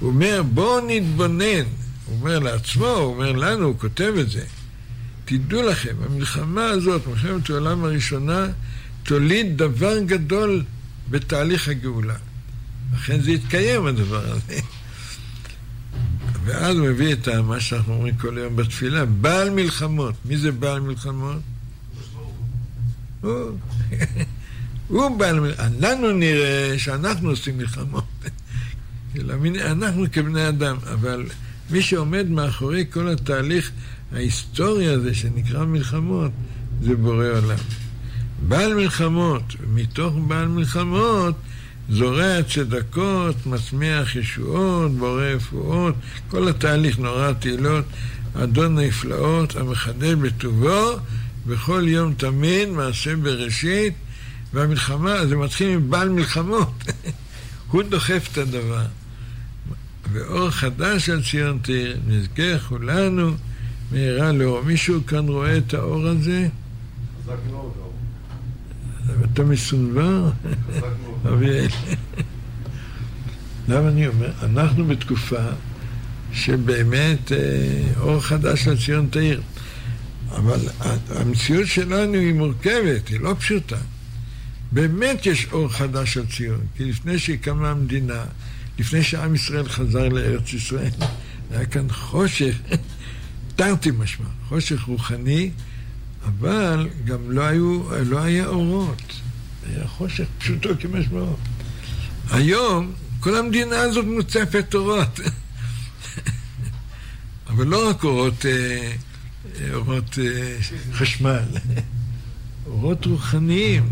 הוא 0.00 0.08
אומר, 0.08 0.42
בואו 0.54 0.86
נתבונן, 0.86 1.64
הוא 2.08 2.16
אומר 2.18 2.38
לעצמו, 2.38 2.86
הוא 2.86 3.14
אומר 3.14 3.32
לנו, 3.32 3.64
הוא 3.64 3.78
כותב 3.78 4.12
את 4.20 4.30
זה. 4.30 4.44
תדעו 5.24 5.62
לכם, 5.62 5.94
המלחמה 6.06 6.64
הזאת, 6.64 7.06
מלחמת 7.06 7.50
העולם 7.50 7.84
הראשונה, 7.84 8.46
תוליד 9.02 9.58
דבר 9.58 9.98
גדול 9.98 10.64
בתהליך 11.10 11.68
הגאולה. 11.68 12.14
לכן 12.94 13.20
זה 13.20 13.30
יתקיים 13.30 13.86
הדבר 13.86 14.32
הזה. 14.32 14.60
ואז 16.44 16.76
הוא 16.76 16.88
מביא 16.88 17.12
את 17.12 17.28
מה 17.28 17.60
שאנחנו 17.60 17.94
אומרים 17.94 18.16
כל 18.16 18.38
יום 18.38 18.56
בתפילה, 18.56 19.04
בעל 19.04 19.50
מלחמות. 19.50 20.14
מי 20.24 20.36
זה 20.36 20.52
בעל 20.52 20.80
מלחמות? 20.80 21.42
הוא. 23.20 23.50
הוא 24.88 25.18
בעל 25.18 25.40
מלחמות. 25.40 25.72
לנו 25.80 26.12
נראה 26.12 26.74
שאנחנו 26.78 27.30
עושים 27.30 27.58
מלחמות. 27.58 28.04
אנחנו 29.60 30.06
כבני 30.12 30.48
אדם, 30.48 30.76
אבל 30.92 31.26
מי 31.70 31.82
שעומד 31.82 32.30
מאחורי 32.30 32.84
כל 32.90 33.08
התהליך 33.08 33.70
ההיסטורי 34.12 34.88
הזה 34.88 35.14
שנקרא 35.14 35.64
מלחמות, 35.64 36.30
זה 36.82 36.96
בורא 36.96 37.26
עולם. 37.26 37.58
בעל 38.48 38.74
מלחמות, 38.74 39.42
מתוך 39.74 40.14
בעל 40.26 40.48
מלחמות, 40.48 41.34
זורע 41.90 42.42
צדקות, 42.42 43.46
מצמיח 43.46 44.16
ישועות, 44.16 44.92
בורא 44.92 45.22
רפואות, 45.22 45.94
כל 46.28 46.48
התהליך 46.48 46.98
נורא 46.98 47.32
תהילות, 47.32 47.84
אדון 48.34 48.78
נפלאות, 48.78 49.56
המחדל 49.56 50.14
בטובו, 50.14 50.96
בכל 51.46 51.84
יום 51.86 52.14
תמיד, 52.14 52.68
מעשה 52.68 53.16
בראשית, 53.16 53.94
והמלחמה, 54.54 55.26
זה 55.26 55.36
מתחיל 55.36 55.68
עם 55.68 55.90
בעל 55.90 56.08
מלחמות, 56.08 56.84
הוא 57.70 57.82
דוחף 57.82 58.28
את 58.32 58.38
הדבר. 58.38 58.84
ואור 60.12 60.50
חדש 60.50 61.08
על 61.08 61.22
ציון 61.22 61.58
תאיר, 61.62 61.98
נזכה 62.06 62.58
כולנו 62.68 63.30
מהרה 63.92 64.32
לאור. 64.32 64.62
מישהו 64.62 65.06
כאן 65.06 65.28
רואה 65.28 65.56
את 65.56 65.74
האור 65.74 66.06
הזה? 66.06 66.48
חזק 67.22 67.36
מאוד 67.50 67.72
האור. 67.78 67.92
אתה 69.32 69.42
מסונבר? 69.42 70.30
אביאל. 71.28 71.68
למה 73.68 73.88
אני 73.88 74.06
אומר? 74.06 74.30
אנחנו 74.42 74.86
בתקופה 74.86 75.42
שבאמת 76.32 77.32
אה, 77.32 77.38
אור 78.00 78.20
חדש 78.20 78.68
על 78.68 78.76
ציון 78.76 79.08
תאיר. 79.10 79.40
אבל 80.30 80.60
המציאות 81.08 81.66
שלנו 81.66 82.14
היא 82.14 82.34
מורכבת, 82.34 83.08
היא 83.08 83.20
לא 83.20 83.34
פשוטה. 83.38 83.76
באמת 84.72 85.26
יש 85.26 85.46
אור 85.52 85.68
חדש 85.68 86.16
על 86.16 86.26
ציון, 86.26 86.60
כי 86.76 86.84
לפני 86.84 87.18
שקמה 87.18 87.70
המדינה, 87.70 88.24
לפני 88.78 89.02
שעם 89.02 89.34
ישראל 89.34 89.68
חזר 89.68 90.08
לארץ 90.08 90.52
ישראל, 90.52 90.90
היה 91.50 91.66
כאן 91.66 91.86
חושך, 91.90 92.56
תרתי 93.56 93.90
משמע, 93.90 94.26
חושך 94.48 94.82
רוחני, 94.82 95.50
אבל 96.24 96.88
גם 97.04 97.30
לא, 97.30 97.42
היו, 97.42 97.82
לא 98.06 98.18
היה 98.18 98.46
אורות. 98.46 99.02
היה 99.66 99.86
חושך 99.86 100.24
פשוטו 100.38 100.68
כמשמעו. 100.80 101.36
היום 102.30 102.92
כל 103.20 103.36
המדינה 103.36 103.80
הזאת 103.80 104.04
מוצפת 104.04 104.74
אורות. 104.74 105.20
אבל 107.48 107.66
לא 107.66 107.90
רק 107.90 108.04
אורות, 108.04 108.46
אה, 108.46 108.92
אורות 109.74 110.18
אה, 110.18 110.56
חשמל, 110.92 111.44
אורות 112.66 113.06
רוחניים. 113.06 113.88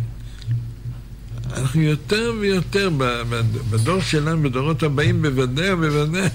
אנחנו 1.53 1.83
יותר 1.83 2.33
ויותר, 2.41 2.91
בדור 3.71 4.01
שלנו, 4.01 4.43
בדורות 4.43 4.83
הבאים, 4.83 5.23
בוודאי 5.23 5.73
ובוודאי, 5.73 6.29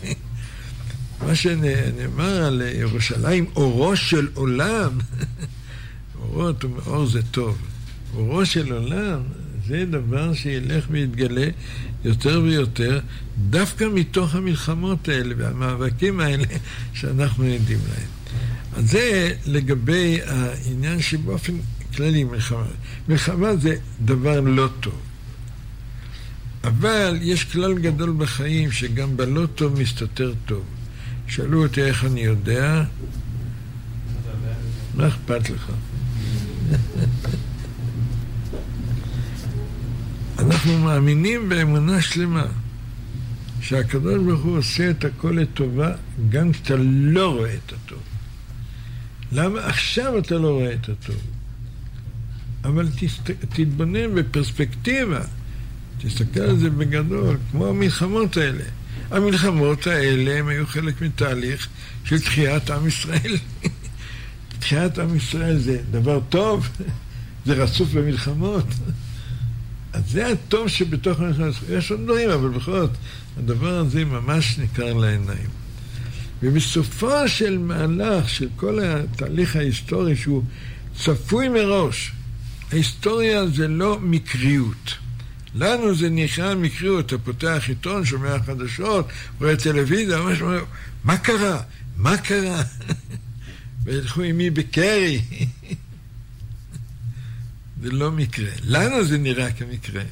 מה 1.26 1.36
שנאמר 1.36 2.44
על 2.44 2.62
ירושלים, 2.76 3.46
אורו 3.56 3.96
של 3.96 4.28
עולם, 4.34 4.92
אורות, 6.22 6.66
אור 6.86 7.06
זה 7.06 7.22
טוב. 7.24 7.58
אורו 8.16 8.46
של 8.46 8.72
עולם 8.72 9.20
זה 9.68 9.86
דבר 9.86 10.34
שילך 10.34 10.86
ויתגלה 10.92 11.48
יותר 12.06 12.42
ויותר, 12.44 13.00
דווקא 13.50 13.86
מתוך 13.94 14.36
המלחמות 14.36 15.10
האלה 15.10 15.36
והמאבקים 15.38 16.20
האלה 16.20 16.44
שאנחנו 16.94 17.44
עדים 17.44 17.80
להם. 17.90 18.08
אז 18.76 18.92
זה 18.92 19.34
לגבי 19.46 20.20
העניין 20.28 21.02
שבאופן 21.02 21.54
כללי 21.96 22.24
מלחמה. 22.24 22.64
מלחמה 23.10 23.56
זה 23.56 23.76
דבר 24.06 24.40
לא 24.40 24.68
טוב. 24.80 25.02
אבל 26.64 27.18
יש 27.22 27.44
כלל 27.44 27.74
גדול 27.80 28.14
בחיים 28.18 28.72
שגם 28.72 29.18
בלא 29.18 29.46
טוב 29.56 29.80
מסתתר 29.80 30.34
טוב. 30.46 30.64
שאלו 31.28 31.64
אותי 31.64 31.82
איך 31.82 32.06
אני 32.06 32.22
יודע, 32.22 32.84
מה 34.96 35.08
אכפת 35.08 35.50
לך? 35.50 35.72
אנחנו 40.40 40.78
מאמינים 40.78 41.50
באמונה 41.50 42.02
שלמה 42.02 42.46
שהקדוש 43.62 44.24
ברוך 44.26 44.42
הוא 44.42 44.58
עושה 44.58 44.90
את 44.90 45.06
הכל 45.06 45.38
לטובה 45.42 45.92
גם 46.30 46.52
כשאתה 46.52 46.76
לא 46.80 47.36
רואה 47.36 47.54
את 47.54 47.74
הטוב. 47.74 48.00
למה 49.32 49.66
עכשיו 49.66 50.18
אתה 50.18 50.36
לא 50.36 50.48
רואה 50.48 50.74
את 50.74 50.90
הטוב? 50.90 51.16
אבל 52.64 52.88
תסת... 53.00 53.32
תתבונן 53.50 54.16
בפרספקטיבה, 54.16 55.22
תסתכל 56.02 56.40
על 56.42 56.58
זה 56.58 56.70
בגדול, 56.70 57.38
כמו 57.52 57.68
המלחמות 57.68 58.38
האלה. 58.38 58.64
המלחמות 59.12 59.88
האלה 59.88 60.40
הם 60.40 60.48
היו 60.48 60.68
חלק 60.68 61.02
מתהליך 61.02 61.68
של 62.04 62.20
תחיית 62.20 62.70
עם 62.70 62.88
ישראל. 62.88 63.38
תחיית 64.60 65.00
עם 65.00 65.16
ישראל 65.16 65.58
זה 65.58 65.82
דבר 65.92 66.20
טוב, 66.30 66.70
זה 67.46 67.54
רצוף 67.54 67.94
במלחמות. 67.94 68.66
אז 69.94 70.04
זה 70.12 70.28
הטוב 70.28 70.68
שבתוך 70.68 71.20
המלחמה, 71.20 71.48
יש 71.70 71.92
עוד 71.92 72.00
דברים, 72.04 72.30
אבל 72.30 72.50
בכל 72.50 72.72
זאת, 72.72 72.92
הדבר 73.38 73.78
הזה 73.78 74.06
ממש 74.06 74.58
ניכר 74.58 74.94
לעיניים. 74.94 75.50
ובסופו 76.44 77.28
של 77.28 77.58
מהלך, 77.58 78.30
של 78.30 78.48
כל 78.56 78.80
התהליך 78.84 79.56
ההיסטורי 79.56 80.16
שהוא 80.16 80.44
צפוי 80.96 81.50
מראש, 81.50 82.12
ההיסטוריה 82.72 83.48
זה 83.48 83.68
לא 83.68 84.00
מקריות. 84.00 84.94
לנו 85.56 85.96
זה 85.96 86.10
נקרא 86.10 86.56
מקריות, 86.56 87.06
אתה 87.06 87.18
פותח 87.18 87.64
עיתון, 87.68 88.06
שומע 88.06 88.40
חדשות, 88.40 89.08
רואה 89.40 89.56
טלוויזיה, 89.56 90.18
ממש 90.18 90.42
אומר, 90.42 90.64
מה 91.04 91.18
קרה? 91.18 91.62
מה 91.98 92.18
קרה? 92.18 92.64
וילכו 93.84 94.22
עימי 94.22 94.50
בקרי. 94.50 95.22
זה 97.82 97.92
לא 97.92 98.12
מקרה. 98.12 98.50
לנו 98.64 99.06
זה 99.06 99.18
נראה 99.18 99.52
כמקרה. 99.52 100.04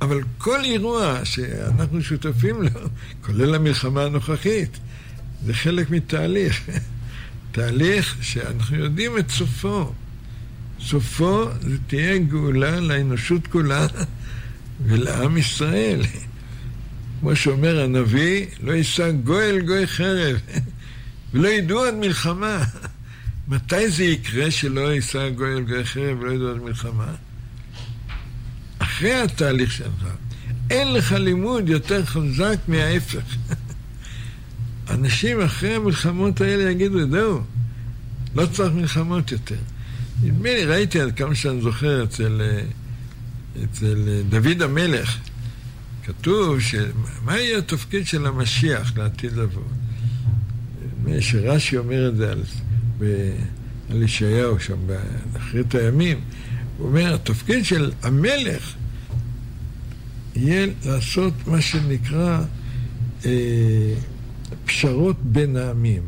אבל 0.00 0.20
כל 0.38 0.64
אירוע 0.64 1.24
שאנחנו 1.24 2.02
שותפים 2.02 2.62
לו, 2.62 2.80
כולל 3.26 3.54
המלחמה 3.54 4.04
הנוכחית, 4.04 4.78
זה 5.46 5.54
חלק 5.54 5.90
מתהליך. 5.90 6.70
תהליך 7.52 8.16
שאנחנו 8.20 8.76
יודעים 8.76 9.18
את 9.18 9.30
סופו. 9.30 9.92
סופו 10.84 11.46
זה 11.60 11.76
תהיה 11.86 12.18
גאולה 12.18 12.80
לאנושות 12.80 13.46
כולה 13.46 13.86
ולעם 14.86 15.36
ישראל. 15.36 16.00
כמו 17.20 17.36
שאומר 17.36 17.80
הנביא, 17.80 18.46
לא 18.62 18.72
יישא 18.72 19.10
גוי 19.10 19.50
אל 19.50 19.60
גוי 19.60 19.86
חרב, 19.86 20.40
ולא 21.34 21.48
ידעו 21.48 21.84
עד 21.84 21.94
מלחמה. 21.94 22.64
מתי 23.48 23.90
זה 23.90 24.04
יקרה 24.04 24.50
שלא 24.50 24.92
יישא 24.92 25.30
גוי 25.30 25.52
אל 25.52 25.60
גוי 25.60 25.84
חרב 25.84 26.18
ולא 26.20 26.32
ידעו 26.32 26.50
עד 26.50 26.62
מלחמה? 26.62 27.14
אחרי 28.78 29.14
התהליך 29.14 29.72
שלך. 29.72 30.06
אין 30.70 30.92
לך 30.92 31.12
לימוד 31.12 31.68
יותר 31.68 32.04
חזק 32.04 32.56
מההפך. 32.68 33.36
אנשים 34.90 35.40
אחרי 35.40 35.74
המלחמות 35.74 36.40
האלה 36.40 36.70
יגידו, 36.70 37.10
זהו, 37.10 37.40
לא 38.34 38.46
צריך 38.46 38.72
מלחמות 38.72 39.32
יותר. 39.32 39.56
נדמה 40.22 40.54
לי, 40.54 40.64
ראיתי 40.64 41.00
עד 41.00 41.16
כמה 41.16 41.34
שאני 41.34 41.60
זוכר 41.60 42.04
אצל, 42.04 42.42
אצל 43.64 44.22
דוד 44.28 44.62
המלך, 44.62 45.18
כתוב 46.04 46.60
שמה 46.60 47.36
יהיה 47.40 47.58
התפקיד 47.58 48.06
של 48.06 48.26
המשיח 48.26 48.98
לעתיד 48.98 49.32
לבוא. 49.32 49.62
נדמה 50.84 51.16
לי 51.16 51.22
שרש"י 51.22 51.76
אומר 51.76 52.08
את 52.08 52.16
זה 52.16 52.32
על, 52.32 52.42
על 53.90 54.02
ישעיהו 54.02 54.60
שם 54.60 54.78
באחרית 55.32 55.74
הימים. 55.74 56.20
הוא 56.78 56.86
אומר, 56.88 57.14
התפקיד 57.14 57.64
של 57.64 57.92
המלך 58.02 58.74
יהיה 60.36 60.66
לעשות 60.84 61.32
מה 61.46 61.60
שנקרא 61.60 62.42
אה, 63.26 63.94
פשרות 64.66 65.16
בין 65.22 65.56
העמים. 65.56 66.02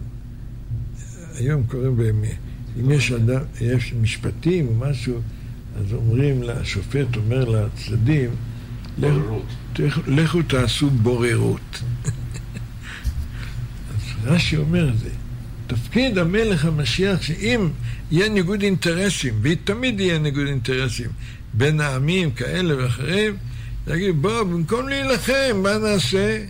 היום 1.35 1.63
קוראים 1.63 1.97
באמת, 1.97 2.37
אם 2.81 2.91
יש 2.91 3.13
אדם, 3.13 3.41
יש 3.61 3.95
משפטים 4.03 4.69
או 4.69 4.75
משהו, 4.75 5.21
אז 5.79 5.93
אומרים 5.93 6.43
לשופט, 6.43 7.17
אומר 7.17 7.45
לצדדים, 7.45 8.31
לכו 10.07 10.43
תעשו 10.43 10.91
בוררות. 10.91 11.83
אז 13.91 14.01
רש"י 14.25 14.57
אומר 14.57 14.97
זה. 14.97 15.11
תפקיד 15.67 16.19
המלך 16.19 16.65
המשיח, 16.65 17.23
שאם 17.23 17.69
יהיה 18.11 18.29
ניגוד 18.29 18.63
אינטרסים, 18.63 19.35
ותמיד 19.43 20.01
יהיה 20.01 20.19
ניגוד 20.19 20.47
אינטרסים 20.47 21.11
בין 21.55 21.81
העמים 21.81 22.31
כאלה 22.31 22.83
ואחרים, 22.83 23.37
יגיד, 23.87 24.23
בוא, 24.23 24.43
במקום 24.43 24.89
להילחם, 24.89 25.63
מה 25.63 25.79
נעשה? 25.79 26.45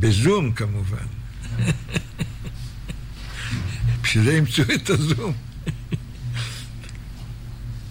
בזום 0.00 0.52
כמובן. 0.52 1.06
בשביל 4.02 4.24
זה 4.24 4.32
ימצאו 4.32 4.64
את 4.74 4.90
הזום. 4.90 5.32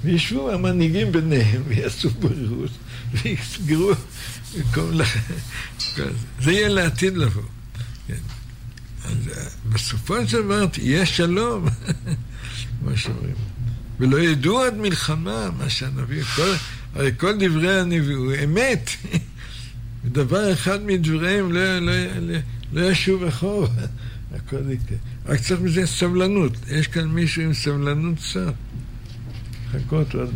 וישבו 0.04 0.52
המנהיגים 0.52 1.12
ביניהם 1.12 1.62
ויעשו 1.68 2.10
ברירות 2.10 2.72
ויסגרו 3.14 3.92
במקום 4.56 4.92
לח... 4.92 5.18
זה 6.42 6.52
יהיה 6.52 6.70
לעתיד 6.70 7.18
לבוא. 7.18 7.44
כן. 8.08 8.14
אז 9.06 9.16
בסופו 9.70 10.28
של 10.28 10.44
דבר 10.44 10.66
תהיה 10.66 11.06
שלום, 11.06 11.66
כמו 12.80 12.98
שאומרים. 12.98 13.36
ולא 14.00 14.20
ידעו 14.20 14.62
עד 14.62 14.78
מלחמה, 14.78 15.50
מה 15.58 15.70
שהנביא, 15.70 16.24
כל, 16.24 16.54
הרי 16.96 17.12
כל 17.18 17.34
דברי 17.40 17.80
הנביא 17.80 18.16
הוא 18.16 18.34
אמת. 18.44 18.90
ודבר 20.04 20.54
אחד 20.54 20.86
מדבריהם 20.86 21.54
לא, 21.54 21.80
לא, 21.80 21.94
לא, 22.20 22.38
לא 22.74 22.92
ישוב 22.92 23.24
אחורה. 23.24 23.68
הכל 24.36 24.72
יקרה. 24.72 24.98
רק 25.26 25.40
צריך 25.40 25.62
מזה 25.62 25.88
סבלנות. 25.88 26.54
יש 26.68 26.88
כאן 26.88 27.08
מישהו 27.08 27.42
עם 27.42 27.54
סבלנות 27.54 28.16
קצת. 28.18 28.54
לחכות 29.74 30.16
עוד 30.16 30.30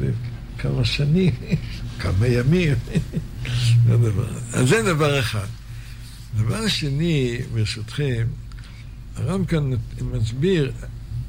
כמה 0.58 0.86
שנים, 0.86 1.34
כמה 2.02 2.28
ימים. 2.28 2.74
אז 4.54 4.70
זה 4.70 4.84
דבר 4.84 5.20
אחד. 5.20 5.48
דבר 6.38 6.68
שני, 6.68 7.38
ברשותכם, 7.54 8.28
הרב 9.16 9.46
כאן 9.46 9.72
מסביר 10.02 10.72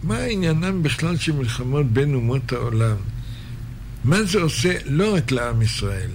מה 0.02 0.18
עניינם 0.18 0.82
בכלל 0.82 1.16
של 1.16 1.32
מלחמות 1.32 1.86
בין 1.86 2.14
אומות 2.14 2.52
העולם? 2.52 2.96
מה 4.04 4.22
זה 4.22 4.38
עושה 4.40 4.78
לא 4.84 5.14
רק 5.14 5.32
לעם 5.32 5.62
ישראל? 5.62 6.10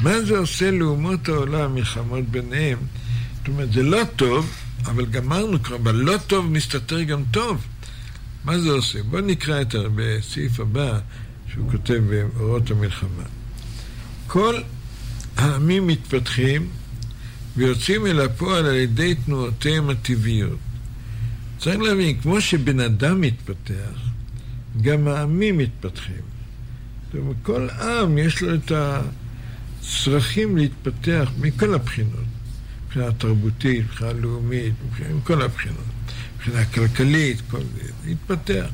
מה 0.00 0.20
זה 0.22 0.38
עושה 0.38 0.70
לאומות 0.70 1.28
העולם, 1.28 1.74
מלחמות 1.74 2.24
ביניהם? 2.24 2.78
זאת 3.38 3.48
אומרת, 3.48 3.72
זה 3.72 3.82
לא 3.82 4.00
טוב, 4.16 4.50
אבל 4.86 5.06
גמרנו 5.06 5.62
כבר, 5.62 5.76
בלא 5.76 6.16
טוב 6.26 6.46
מסתתר 6.52 7.02
גם 7.02 7.22
טוב. 7.30 7.66
מה 8.44 8.58
זה 8.58 8.70
עושה? 8.70 9.02
בואו 9.02 9.22
נקרא 9.22 9.60
את 9.60 9.74
בסעיף 9.94 10.60
הבא 10.60 10.98
שהוא 11.52 11.70
כותב 11.70 12.02
באורות 12.08 12.70
המלחמה. 12.70 13.24
כל 14.26 14.54
העמים 15.36 15.86
מתפתחים 15.86 16.68
ויוצאים 17.56 18.06
אל 18.06 18.20
הפועל 18.20 18.66
על 18.66 18.74
ידי 18.74 19.14
תנועותיהם 19.14 19.90
הטבעיות. 19.90 20.58
צריך 21.58 21.80
להבין, 21.80 22.20
כמו 22.20 22.40
שבן 22.40 22.80
אדם 22.80 23.20
מתפתח, 23.20 23.98
גם 24.82 25.08
העמים 25.08 25.58
מתפתחים. 25.58 26.22
זאת 27.06 27.20
אומרת, 27.20 27.36
כל 27.42 27.68
עם 27.70 28.18
יש 28.18 28.42
לו 28.42 28.54
את 28.54 28.72
הצרכים 29.82 30.56
להתפתח 30.56 31.30
מכל 31.40 31.74
הבחינות. 31.74 32.27
מבחינה 32.88 33.12
תרבותית, 33.12 33.84
מבחינה 33.84 34.12
לאומית, 34.12 34.74
מכל 35.14 35.42
הבחינות. 35.42 35.84
מבחינה 36.36 36.64
כלכלית, 36.64 37.40
כל 37.50 37.60
זה, 37.60 37.92
להתפתח. 38.06 38.66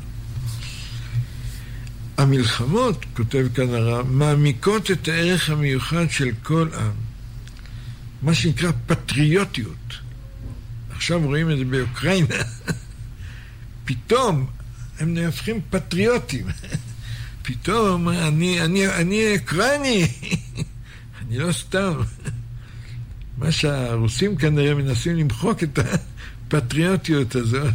המלחמות, 2.16 3.05
כותב 3.16 3.46
כאן 3.55 3.74
הרב, 3.74 4.11
מעמיקות 4.11 4.90
את 4.90 5.09
הערך 5.09 5.50
המיוחד 5.50 6.11
של 6.11 6.31
כל 6.42 6.68
עם. 6.74 6.90
מה 8.22 8.35
שנקרא 8.35 8.70
פטריוטיות. 8.87 9.94
עכשיו 10.90 11.20
רואים 11.20 11.50
את 11.50 11.59
זה 11.59 11.64
באוקראינה. 11.64 12.37
פתאום 13.85 14.46
הם 15.00 15.14
נהפכים 15.14 15.61
פטריוטים. 15.70 16.46
פתאום 17.46 18.09
אני, 18.09 18.61
אני, 18.61 18.88
אני 18.88 19.37
אוקראיני, 19.38 20.07
אני 21.20 21.38
לא 21.38 21.53
סתם. 21.53 21.92
מה 23.44 23.52
שהרוסים 23.52 24.37
כנראה 24.37 24.74
מנסים 24.74 25.16
למחוק 25.16 25.62
את 25.62 25.78
הפטריוטיות 25.78 27.35
הזאת. 27.35 27.72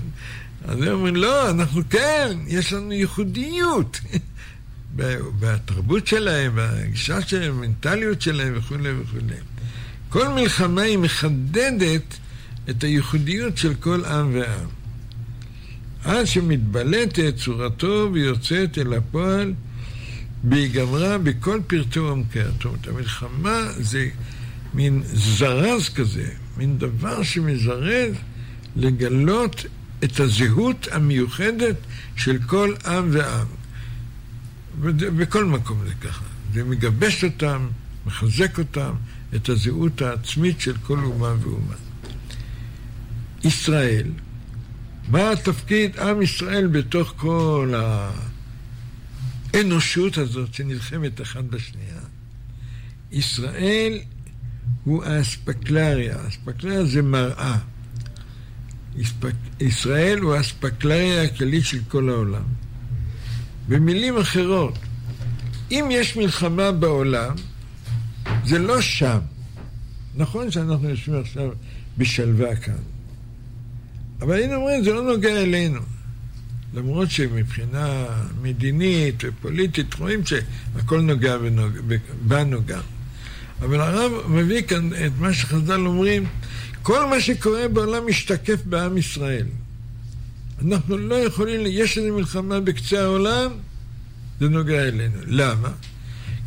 אז 0.66 0.82
הם 0.82 0.88
אומרים, 0.88 1.16
לא, 1.16 1.50
אנחנו 1.50 1.82
כן, 1.90 2.38
יש 2.48 2.74
לנו 2.74 2.92
ייחודיות. 2.92 4.00
בתרבות 5.40 6.08
שלהם, 6.08 6.52
בגישה 6.56 7.22
שלהם, 7.22 7.58
במנטליות 7.58 8.22
שלהם 8.22 8.54
וכולי 8.58 8.90
וכולי. 9.02 9.36
כל 10.10 10.28
מלחמה 10.28 10.82
היא 10.82 10.98
מחדדת 10.98 12.18
את 12.70 12.84
הייחודיות 12.84 13.58
של 13.58 13.74
כל 13.74 14.06
עם 14.06 14.34
ועם. 14.34 14.68
עד 16.04 16.26
שמתבלטת 16.26 17.34
צורתו 17.38 18.10
ויוצאת 18.14 18.78
אל 18.78 18.94
הפועל 18.94 19.54
בהיגמרה 20.44 21.18
בכל 21.18 21.60
פרטי 21.68 22.00
עומקה. 22.00 22.44
זאת 22.44 22.66
אומרת, 22.66 22.88
המלחמה 22.88 23.68
זה 23.78 24.10
מין 24.74 25.02
זרז 25.14 25.90
כזה, 25.90 26.30
מין 26.58 26.78
דבר 26.78 27.24
שמזרז 27.24 28.14
לגלות 28.76 29.66
את 30.04 30.20
הזהות 30.20 30.88
המיוחדת 30.92 31.76
של 32.16 32.38
כל 32.46 32.74
עם 32.86 33.10
ועם. 33.12 33.48
בכל 35.18 35.46
מקום 35.46 35.80
זה 35.88 35.94
ככה. 35.94 36.26
זה 36.54 36.64
מגבש 36.64 37.24
אותם, 37.24 37.68
מחזק 38.06 38.58
אותם, 38.58 38.94
את 39.36 39.50
הזהות 39.50 40.02
העצמית 40.02 40.62
של 40.62 40.78
כל 40.84 41.00
אומה 41.00 41.34
ואומה. 41.42 41.76
ישראל, 43.44 44.08
מה 45.10 45.32
התפקיד 45.32 46.00
עם 46.00 46.22
ישראל 46.22 46.68
בתוך 46.68 47.14
כל 47.18 47.74
האנושות 49.54 50.18
הזאת 50.18 50.54
שנלחמת 50.54 51.22
אחד 51.22 51.52
בשנייה? 51.52 52.02
ישראל 53.12 54.00
הוא 54.84 55.04
האספקלריה, 55.04 56.18
האספקלריה 56.24 56.86
זה 56.86 57.02
מראה. 57.02 57.58
ישראל 59.60 60.20
הוא 60.20 60.34
האספקלריה 60.34 61.24
הכללית 61.24 61.66
של 61.66 61.80
כל 61.88 62.10
העולם. 62.10 62.44
במילים 63.68 64.18
אחרות, 64.18 64.78
אם 65.72 65.88
יש 65.92 66.18
מלחמה 66.18 66.72
בעולם, 66.72 67.36
זה 68.46 68.60
לא 68.60 68.82
שם. 68.82 69.20
נכון 70.16 70.52
שאנחנו 70.52 70.90
יושבים 70.90 71.22
עכשיו 71.22 71.50
בשלווה 71.98 72.56
כאן, 72.56 72.74
אבל 74.22 74.34
היינו 74.34 74.56
אומרים, 74.56 74.84
זה 74.84 74.94
לא 74.94 75.02
נוגע 75.02 75.42
אלינו. 75.42 75.80
למרות 76.74 77.12
שמבחינה 77.12 78.06
מדינית 78.42 79.24
ופוליטית 79.24 79.94
רואים 79.94 80.22
שהכל 80.26 81.02
נוגע 81.02 81.38
בנו 82.28 82.66
גם. 82.66 82.82
אבל 83.62 83.82
הרב 83.82 84.12
מביא 84.28 84.62
כאן 84.62 84.90
את 85.06 85.12
מה 85.20 85.34
שחז"ל 85.34 85.86
אומרים, 85.86 86.26
כל 86.84 87.06
מה 87.06 87.22
שקורה 87.22 87.68
בעולם 87.68 88.08
משתקף 88.08 88.60
בעם 88.66 88.98
ישראל. 88.98 89.46
אנחנו 90.66 90.98
לא 90.98 91.16
יכולים, 91.16 91.62
יש 91.66 91.98
איזו 91.98 92.16
מלחמה 92.16 92.60
בקצה 92.60 93.02
העולם, 93.02 93.52
זה 94.40 94.50
נוגע 94.50 94.88
אלינו. 94.88 95.18
למה? 95.28 95.70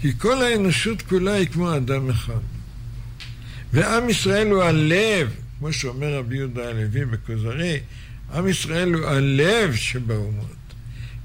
כי 0.00 0.18
כל 0.18 0.42
האנושות 0.42 1.02
כולה 1.02 1.32
היא 1.32 1.46
כמו 1.46 1.76
אדם 1.76 2.10
אחד. 2.10 2.40
ועם 3.72 4.08
ישראל 4.08 4.50
הוא 4.50 4.62
הלב, 4.62 5.30
כמו 5.58 5.72
שאומר 5.72 6.18
רבי 6.18 6.36
יהודה 6.36 6.68
הלוי 6.68 7.04
בכוזרי, 7.04 7.80
עם 8.34 8.48
ישראל 8.48 8.94
הוא 8.94 9.06
הלב 9.06 9.74
שבאומות. 9.74 10.56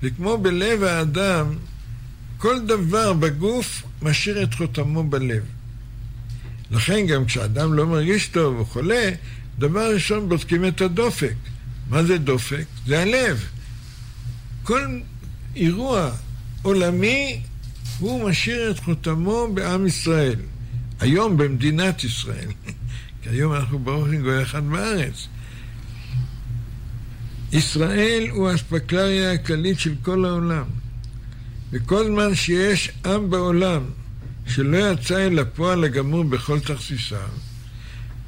וכמו 0.04 0.38
בלב 0.38 0.84
האדם, 0.84 1.56
כל 2.38 2.60
דבר 2.66 3.14
בגוף 3.14 3.84
משאיר 4.02 4.44
את 4.44 4.54
חותמו 4.54 5.04
בלב. 5.04 5.44
לכן 6.72 7.06
גם 7.08 7.26
כשאדם 7.26 7.74
לא 7.74 7.86
מרגיש 7.86 8.28
טוב, 8.28 8.58
הוא 8.58 8.66
חולה, 8.66 9.10
דבר 9.60 9.94
ראשון 9.94 10.30
בודקים 10.30 10.66
את 10.66 10.82
הדופק. 10.82 11.34
מה 11.90 12.04
זה 12.04 12.18
דופק? 12.18 12.66
זה 12.86 13.02
הלב. 13.02 13.46
כל 14.64 15.00
אירוע 15.56 16.12
עולמי, 16.62 17.42
הוא 18.00 18.30
משאיר 18.30 18.72
את 18.72 18.80
חותמו 18.80 19.48
בעם 19.54 19.88
ישראל. 19.88 20.40
היום 21.00 21.38
במדינת 21.38 22.04
ישראל. 22.04 22.48
כי 23.22 23.30
היום 23.30 23.54
אנחנו 23.54 23.80
ברוך 23.80 24.08
גוי 24.08 24.44
אחד 24.44 24.64
בארץ. 24.64 25.28
ישראל 27.52 28.28
הוא 28.30 28.50
האספקלריה 28.50 29.32
הכללית 29.32 29.80
של 29.80 29.96
כל 30.02 30.26
העולם. 30.26 30.64
וכל 31.72 32.06
זמן 32.06 32.36
שיש 32.36 32.92
עם 33.06 33.30
בעולם 33.30 33.84
שלא 34.48 34.92
יצא 34.92 35.28
אל 35.28 35.40
הפועל 35.40 35.84
הגמור 35.84 36.24
בכל 36.24 36.60
תכסיסיו, 36.60 37.30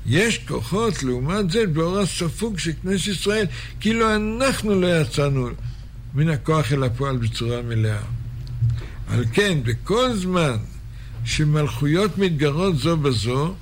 יש 0.06 0.40
כוחות, 0.48 1.04
לעומת 1.04 1.52
זה, 1.52 1.68
באור 1.68 2.00
הספוג 2.00 2.60
של 2.60 2.72
כנסת 2.84 3.08
ישראל, 3.08 3.46
כאילו 3.80 4.16
אנחנו 4.16 4.82
לא 4.82 5.02
יצאנו 5.02 5.50
מן 6.14 6.30
הכוח 6.30 6.74
אל 6.74 6.84
הפועל 6.84 7.18
בצורה 7.18 7.62
מלאה. 7.62 8.02
על 9.08 9.26
כן, 9.34 9.58
בכל 9.64 10.14
זמן 10.14 10.58
שמלכויות 11.26 12.18
מתגרות 12.18 12.78
זו 12.78 12.98
בזו, 12.98 13.54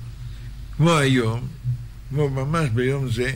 כמו 0.76 0.92
היום, 0.92 1.40
כמו 2.10 2.28
ממש 2.28 2.68
ביום 2.74 3.10
זה, 3.10 3.32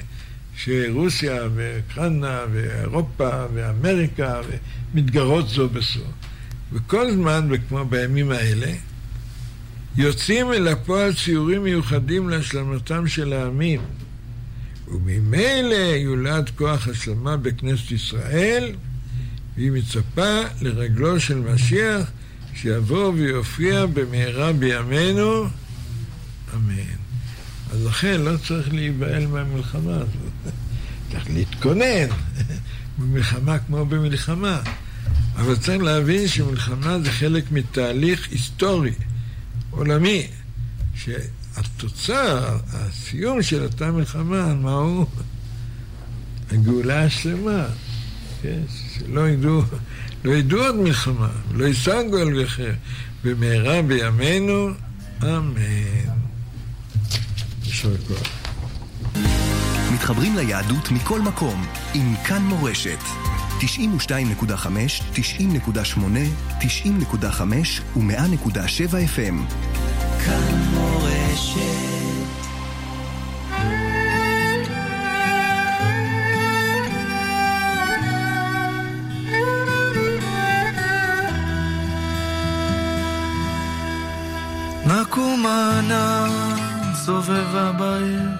שרוסיה 0.56 1.48
ואוקראינה 1.54 2.40
ואירופה 2.52 3.30
ואמריקה 3.54 4.40
מתגרות 4.94 5.48
זו 5.48 5.68
בזו. 5.68 6.04
וכל 6.72 7.12
זמן, 7.12 7.48
וכמו 7.50 7.84
בימים 7.84 8.30
האלה, 8.30 8.72
יוצאים 9.96 10.52
אל 10.52 10.68
הפועל 10.68 11.14
ציורים 11.14 11.62
מיוחדים 11.62 12.28
להשלמתם 12.28 13.08
של 13.08 13.32
העמים. 13.32 13.80
וממילא 14.88 15.94
יולד 15.96 16.50
כוח 16.56 16.88
השלמה 16.88 17.36
בכנסת 17.36 17.90
ישראל, 17.90 18.74
והיא 19.56 19.70
מצפה 19.70 20.40
לרגלו 20.60 21.20
של 21.20 21.38
משיח 21.38 22.10
שיבוא 22.54 23.12
ויופיע 23.12 23.86
במהרה 23.86 24.52
בימינו, 24.52 25.44
אמן. 26.54 27.02
אז 27.70 27.86
לכן 27.86 28.20
לא 28.20 28.36
צריך 28.36 28.74
להיבהל 28.74 29.26
מהמלחמה 29.26 29.94
הזאת. 29.94 30.54
צריך 31.12 31.24
להתכונן 31.30 32.06
במלחמה 32.98 33.58
כמו 33.58 33.86
במלחמה. 33.86 34.60
אבל 35.36 35.56
צריך 35.56 35.82
להבין 35.82 36.28
שמלחמה 36.28 36.98
זה 37.00 37.12
חלק 37.12 37.44
מתהליך 37.52 38.28
היסטורי, 38.30 38.92
עולמי, 39.72 40.26
שהתוצר, 40.94 42.58
הסיום 42.72 43.42
של 43.42 43.62
אותה 43.62 43.90
מלחמה, 43.90 44.54
מהו? 44.54 45.06
הגאולה 46.50 47.04
השלמה. 47.04 47.66
כן? 48.42 48.60
שלא 48.98 49.28
ידעו, 49.28 49.62
לא 50.24 50.32
ידעו 50.32 50.60
עוד 50.60 50.76
מלחמה, 50.76 51.30
לא 51.52 51.64
ישגו 51.64 52.18
על 52.18 52.42
גחר. 52.42 52.72
במהרה 53.24 53.82
בימינו, 53.82 54.68
אמן. 55.22 55.52
יישר 57.64 57.96
כוח. 58.08 58.28
מתחברים 59.94 60.36
ליהדות 60.36 60.90
מכל 60.90 61.20
מקום 61.20 61.66
עם 61.94 62.14
כאן 62.24 62.42
מורשת. 62.42 62.98
92.5, 63.62 63.66
90.8, 65.14 65.98
90.5 66.60 67.96
ו-100.7 67.96 68.92
FM. 69.16 69.54
כאן 70.24 70.58
מורשת 70.74 72.02
נקומה 84.86 85.80
נא 85.88 86.26
סובבה 86.94 87.72
בעיר, 87.72 88.30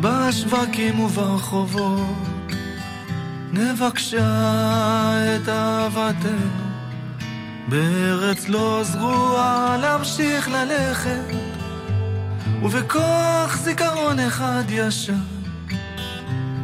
בשווקים 0.00 1.00
וברחובות, 1.00 2.27
נבקשה 3.52 4.26
את 5.36 5.48
אהבתנו, 5.48 6.68
בארץ 7.68 8.48
לא 8.48 8.80
זרועה 8.82 9.76
להמשיך 9.80 10.48
ללכת, 10.48 11.34
ובכוח 12.62 13.56
זיכרון 13.56 14.18
אחד 14.18 14.62
ישר, 14.68 15.12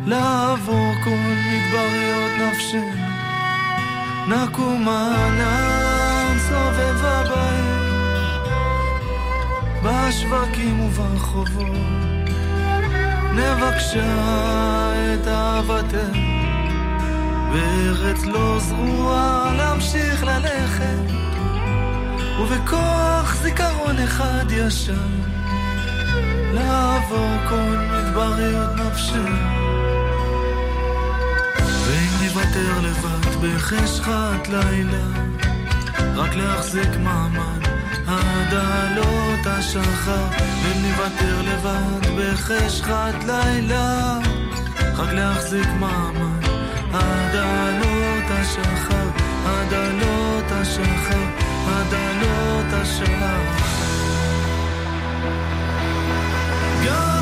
לעבור 0.06 0.92
כל 1.04 1.10
מדבריות 1.10 2.32
נפשנו, 2.40 3.04
נקומה 4.28 5.28
נא 5.38 6.38
סובבה 6.48 7.22
בעיר. 7.22 7.74
בשווקים 9.82 10.80
וברחובות, 10.80 11.66
נבקשה 13.34 14.04
את 15.14 15.28
אהבתנו, 15.28 16.33
בארץ 17.54 18.24
לא 18.24 18.58
זרועה 18.60 19.52
להמשיך 19.56 20.24
ללכת, 20.24 21.12
ובכוח 22.40 23.36
זיכרון 23.42 23.98
אחד 23.98 24.44
ישר, 24.50 25.06
לעבור 26.52 27.36
כל 27.48 27.76
מדבריות 27.90 28.70
נפשנו. 28.76 29.64
ואם 31.84 32.24
נוותר 32.24 32.80
לבד 32.82 33.34
בחשכת 33.42 34.48
לילה, 34.48 35.06
רק 36.14 36.34
להחזיק 36.34 36.90
מעמד 37.02 37.64
עד 38.06 38.54
עלות 38.54 39.46
השחר, 39.46 40.26
אם 40.40 40.82
נוותר 40.88 41.42
לבד 41.42 42.10
בחשכת 42.18 43.24
לילה, 43.26 44.18
רק 44.96 45.12
להחזיק 45.12 45.68
מעמד 45.80 46.23
השחר, 48.44 49.08
עד 49.46 49.74
עלות 49.74 50.44
השחר, 50.50 51.24
עד 51.68 51.94
עלות 51.94 52.72
השחר. 52.72 53.40
גם 56.86 57.13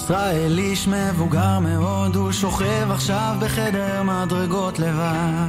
ישראל 0.00 0.58
איש 0.58 0.88
מבוגר 0.88 1.58
מאוד, 1.58 2.16
הוא 2.16 2.32
שוכב 2.32 2.90
עכשיו 2.90 3.36
בחדר 3.40 4.02
מדרגות 4.02 4.78
לבד. 4.78 5.48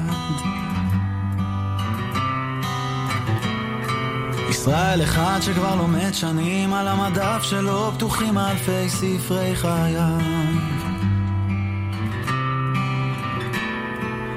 ישראל 4.49 5.03
אחד 5.03 5.39
שכבר 5.41 5.75
לומד 5.75 6.13
שנים, 6.13 6.73
על 6.73 6.87
המדף 6.87 7.43
שלו 7.43 7.91
פתוחים 7.95 8.37
אלפי 8.37 8.89
ספרי 8.89 9.55
חייו. 9.55 10.19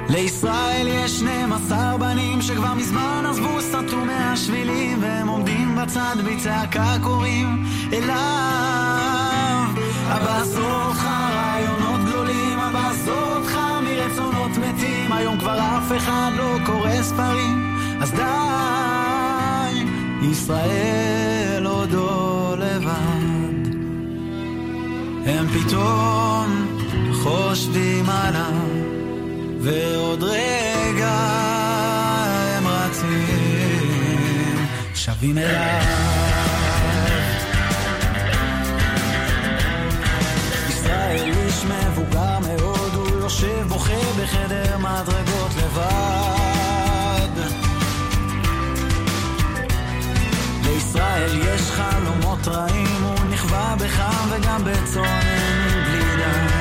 לישראל 0.09 0.87
יש 0.87 1.19
12 1.19 1.97
בנים 1.97 2.41
שכבר 2.41 2.73
מזמן 2.73 3.23
עזבו 3.29 3.61
סרטו 3.61 4.05
מהשבילים 4.05 5.03
והם 5.03 5.27
עומדים 5.27 5.75
בצד 5.75 6.15
בצעקה 6.25 6.95
קוראים 7.01 7.65
אליו 7.93 8.94
אותך 10.57 11.03
רעיונות 11.03 12.01
גדולים 12.05 12.59
אותך 13.07 13.57
מרצונות 13.83 14.51
מתים. 14.57 15.11
היום 15.11 15.39
כבר 15.39 15.59
אף 15.59 15.91
אחד 15.97 16.31
לא 16.37 16.57
קורא 16.65 17.01
ספרים 17.01 17.77
אז 18.01 18.11
די. 18.11 18.55
ישראל 20.31 21.65
עודו 21.65 22.55
לבד. 22.57 23.69
הם 25.25 25.47
פתאום 25.47 26.67
חושבים 27.13 28.09
עליו 28.09 28.53
ועוד 29.59 30.23
רגע 30.23 31.17
הם 32.57 32.67
רצים, 32.67 34.65
שבים 34.95 35.37
אליו. 35.37 36.04
בחדר 44.21 44.77
מדרגות 44.77 45.51
לבד. 45.57 47.41
לישראל 50.63 51.41
יש 51.41 51.61
חלומות 51.61 52.47
רעים, 52.47 53.03
הוא 53.03 53.25
נכווה 53.29 53.75
בחם 53.79 54.27
וגם 54.29 54.63
בצונן 54.63 55.83
בלי 55.85 56.15
די. 56.17 56.55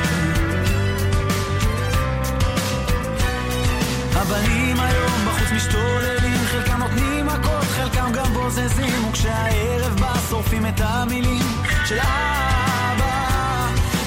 הבנים 4.14 4.80
היום 4.80 5.26
בחוץ 5.26 5.52
משתוללים, 5.57 6.38
חלקם 6.46 6.78
נותנים 6.78 7.26
מכות, 7.26 7.64
חלקם 7.64 8.12
גם 8.12 8.32
בוזזים, 8.32 9.09
וכשהערב 9.09 10.00
בא 10.00 10.14
שורפים 10.28 10.66
את 10.66 10.80
המילים 10.80 11.42
של 11.84 11.98
אבא. 11.98 12.64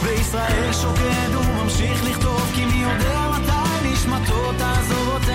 וישראל 0.07 0.73
שוקד 0.73 1.35
וממשיך 1.35 2.03
לכתוב, 2.05 2.51
כי 2.55 2.65
מי 2.65 2.83
יודע 2.83 3.29
מתי 3.31 3.91
נשמתו 3.91 4.51
תעזוב 4.57 5.07
אותם. 5.07 5.27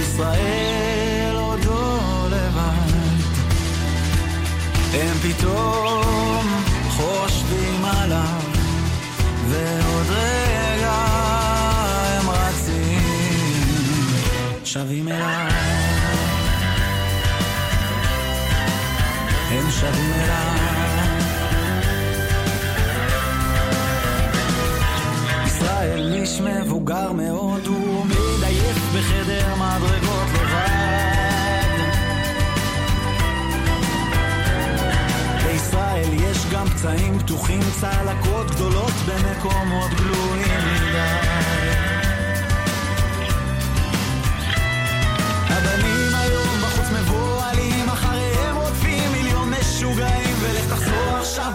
ישראל 0.00 1.34
עודו 1.36 1.98
לבד, 2.30 3.18
הם 4.94 5.16
פתאום 5.22 6.01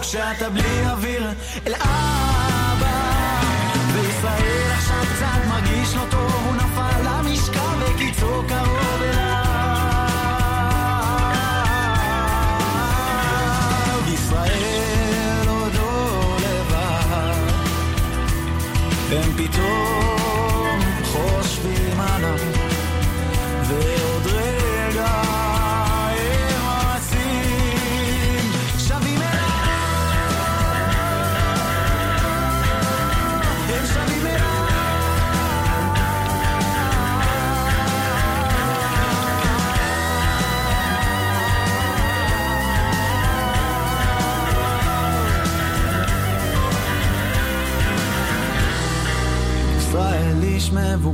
כשאתה 0.08 0.50
בלי 0.50 0.90
אוויר 0.90 1.30
אל 1.66 1.74
אבא. 1.74 2.07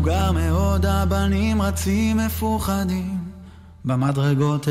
מבוגר 0.05 0.33
מאוד, 0.33 0.87
הבנים 0.87 1.63
רצים 1.63 2.17
מפוחדים 2.17 3.19
במדרגות 3.85 4.69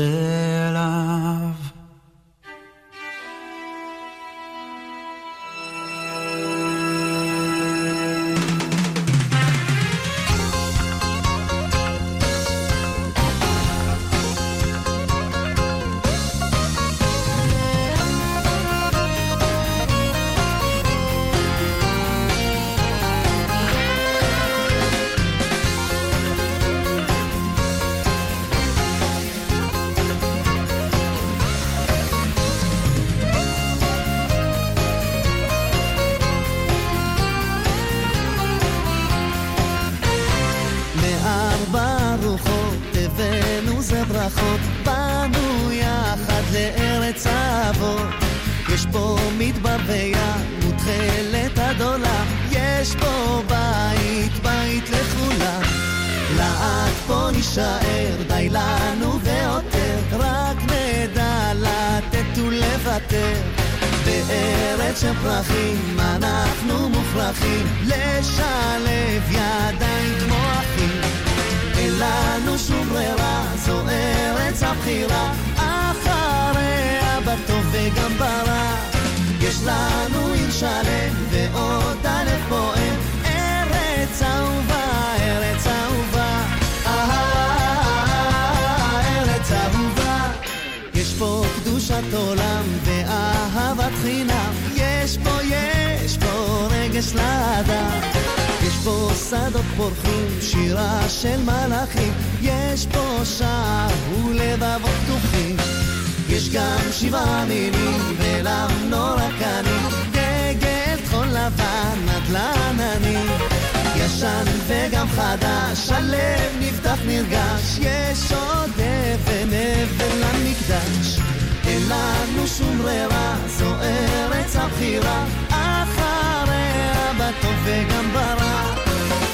וגם 127.64 128.12
ברע. 128.12 128.74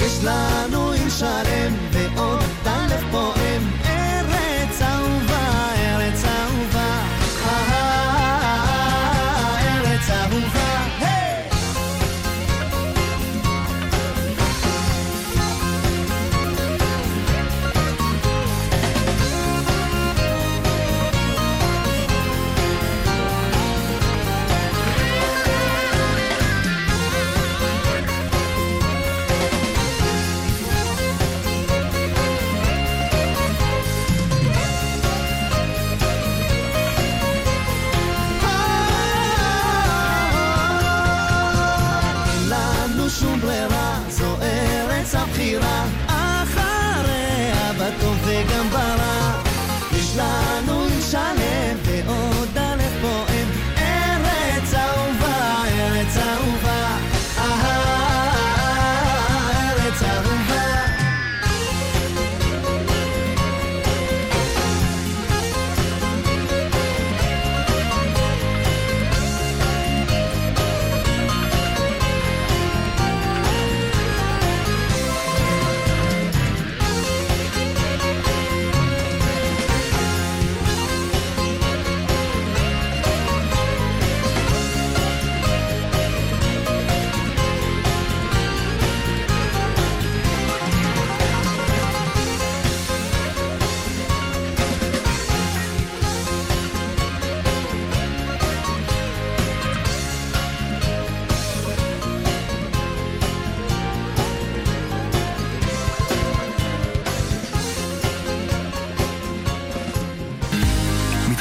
יש 0.01 0.25
לנו 0.25 0.93
עם 0.93 1.11
שלם 1.11 1.75
ו... 1.93 2.10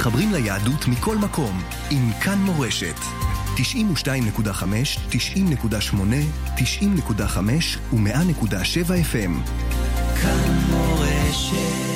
מתחברים 0.09 0.33
ליהדות 0.33 0.87
מכל 0.87 1.17
מקום, 1.17 1.61
עם 1.91 2.11
כאן 2.21 2.37
מורשת. 2.37 2.95
92.5, 3.55 3.59
90.8, 5.11 5.95
90.5 6.55 7.93
ו-100.7 7.93 8.89
FM. 8.89 9.49
כאן 10.21 10.53
מורשת 10.69 11.88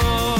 todo. 0.00 0.37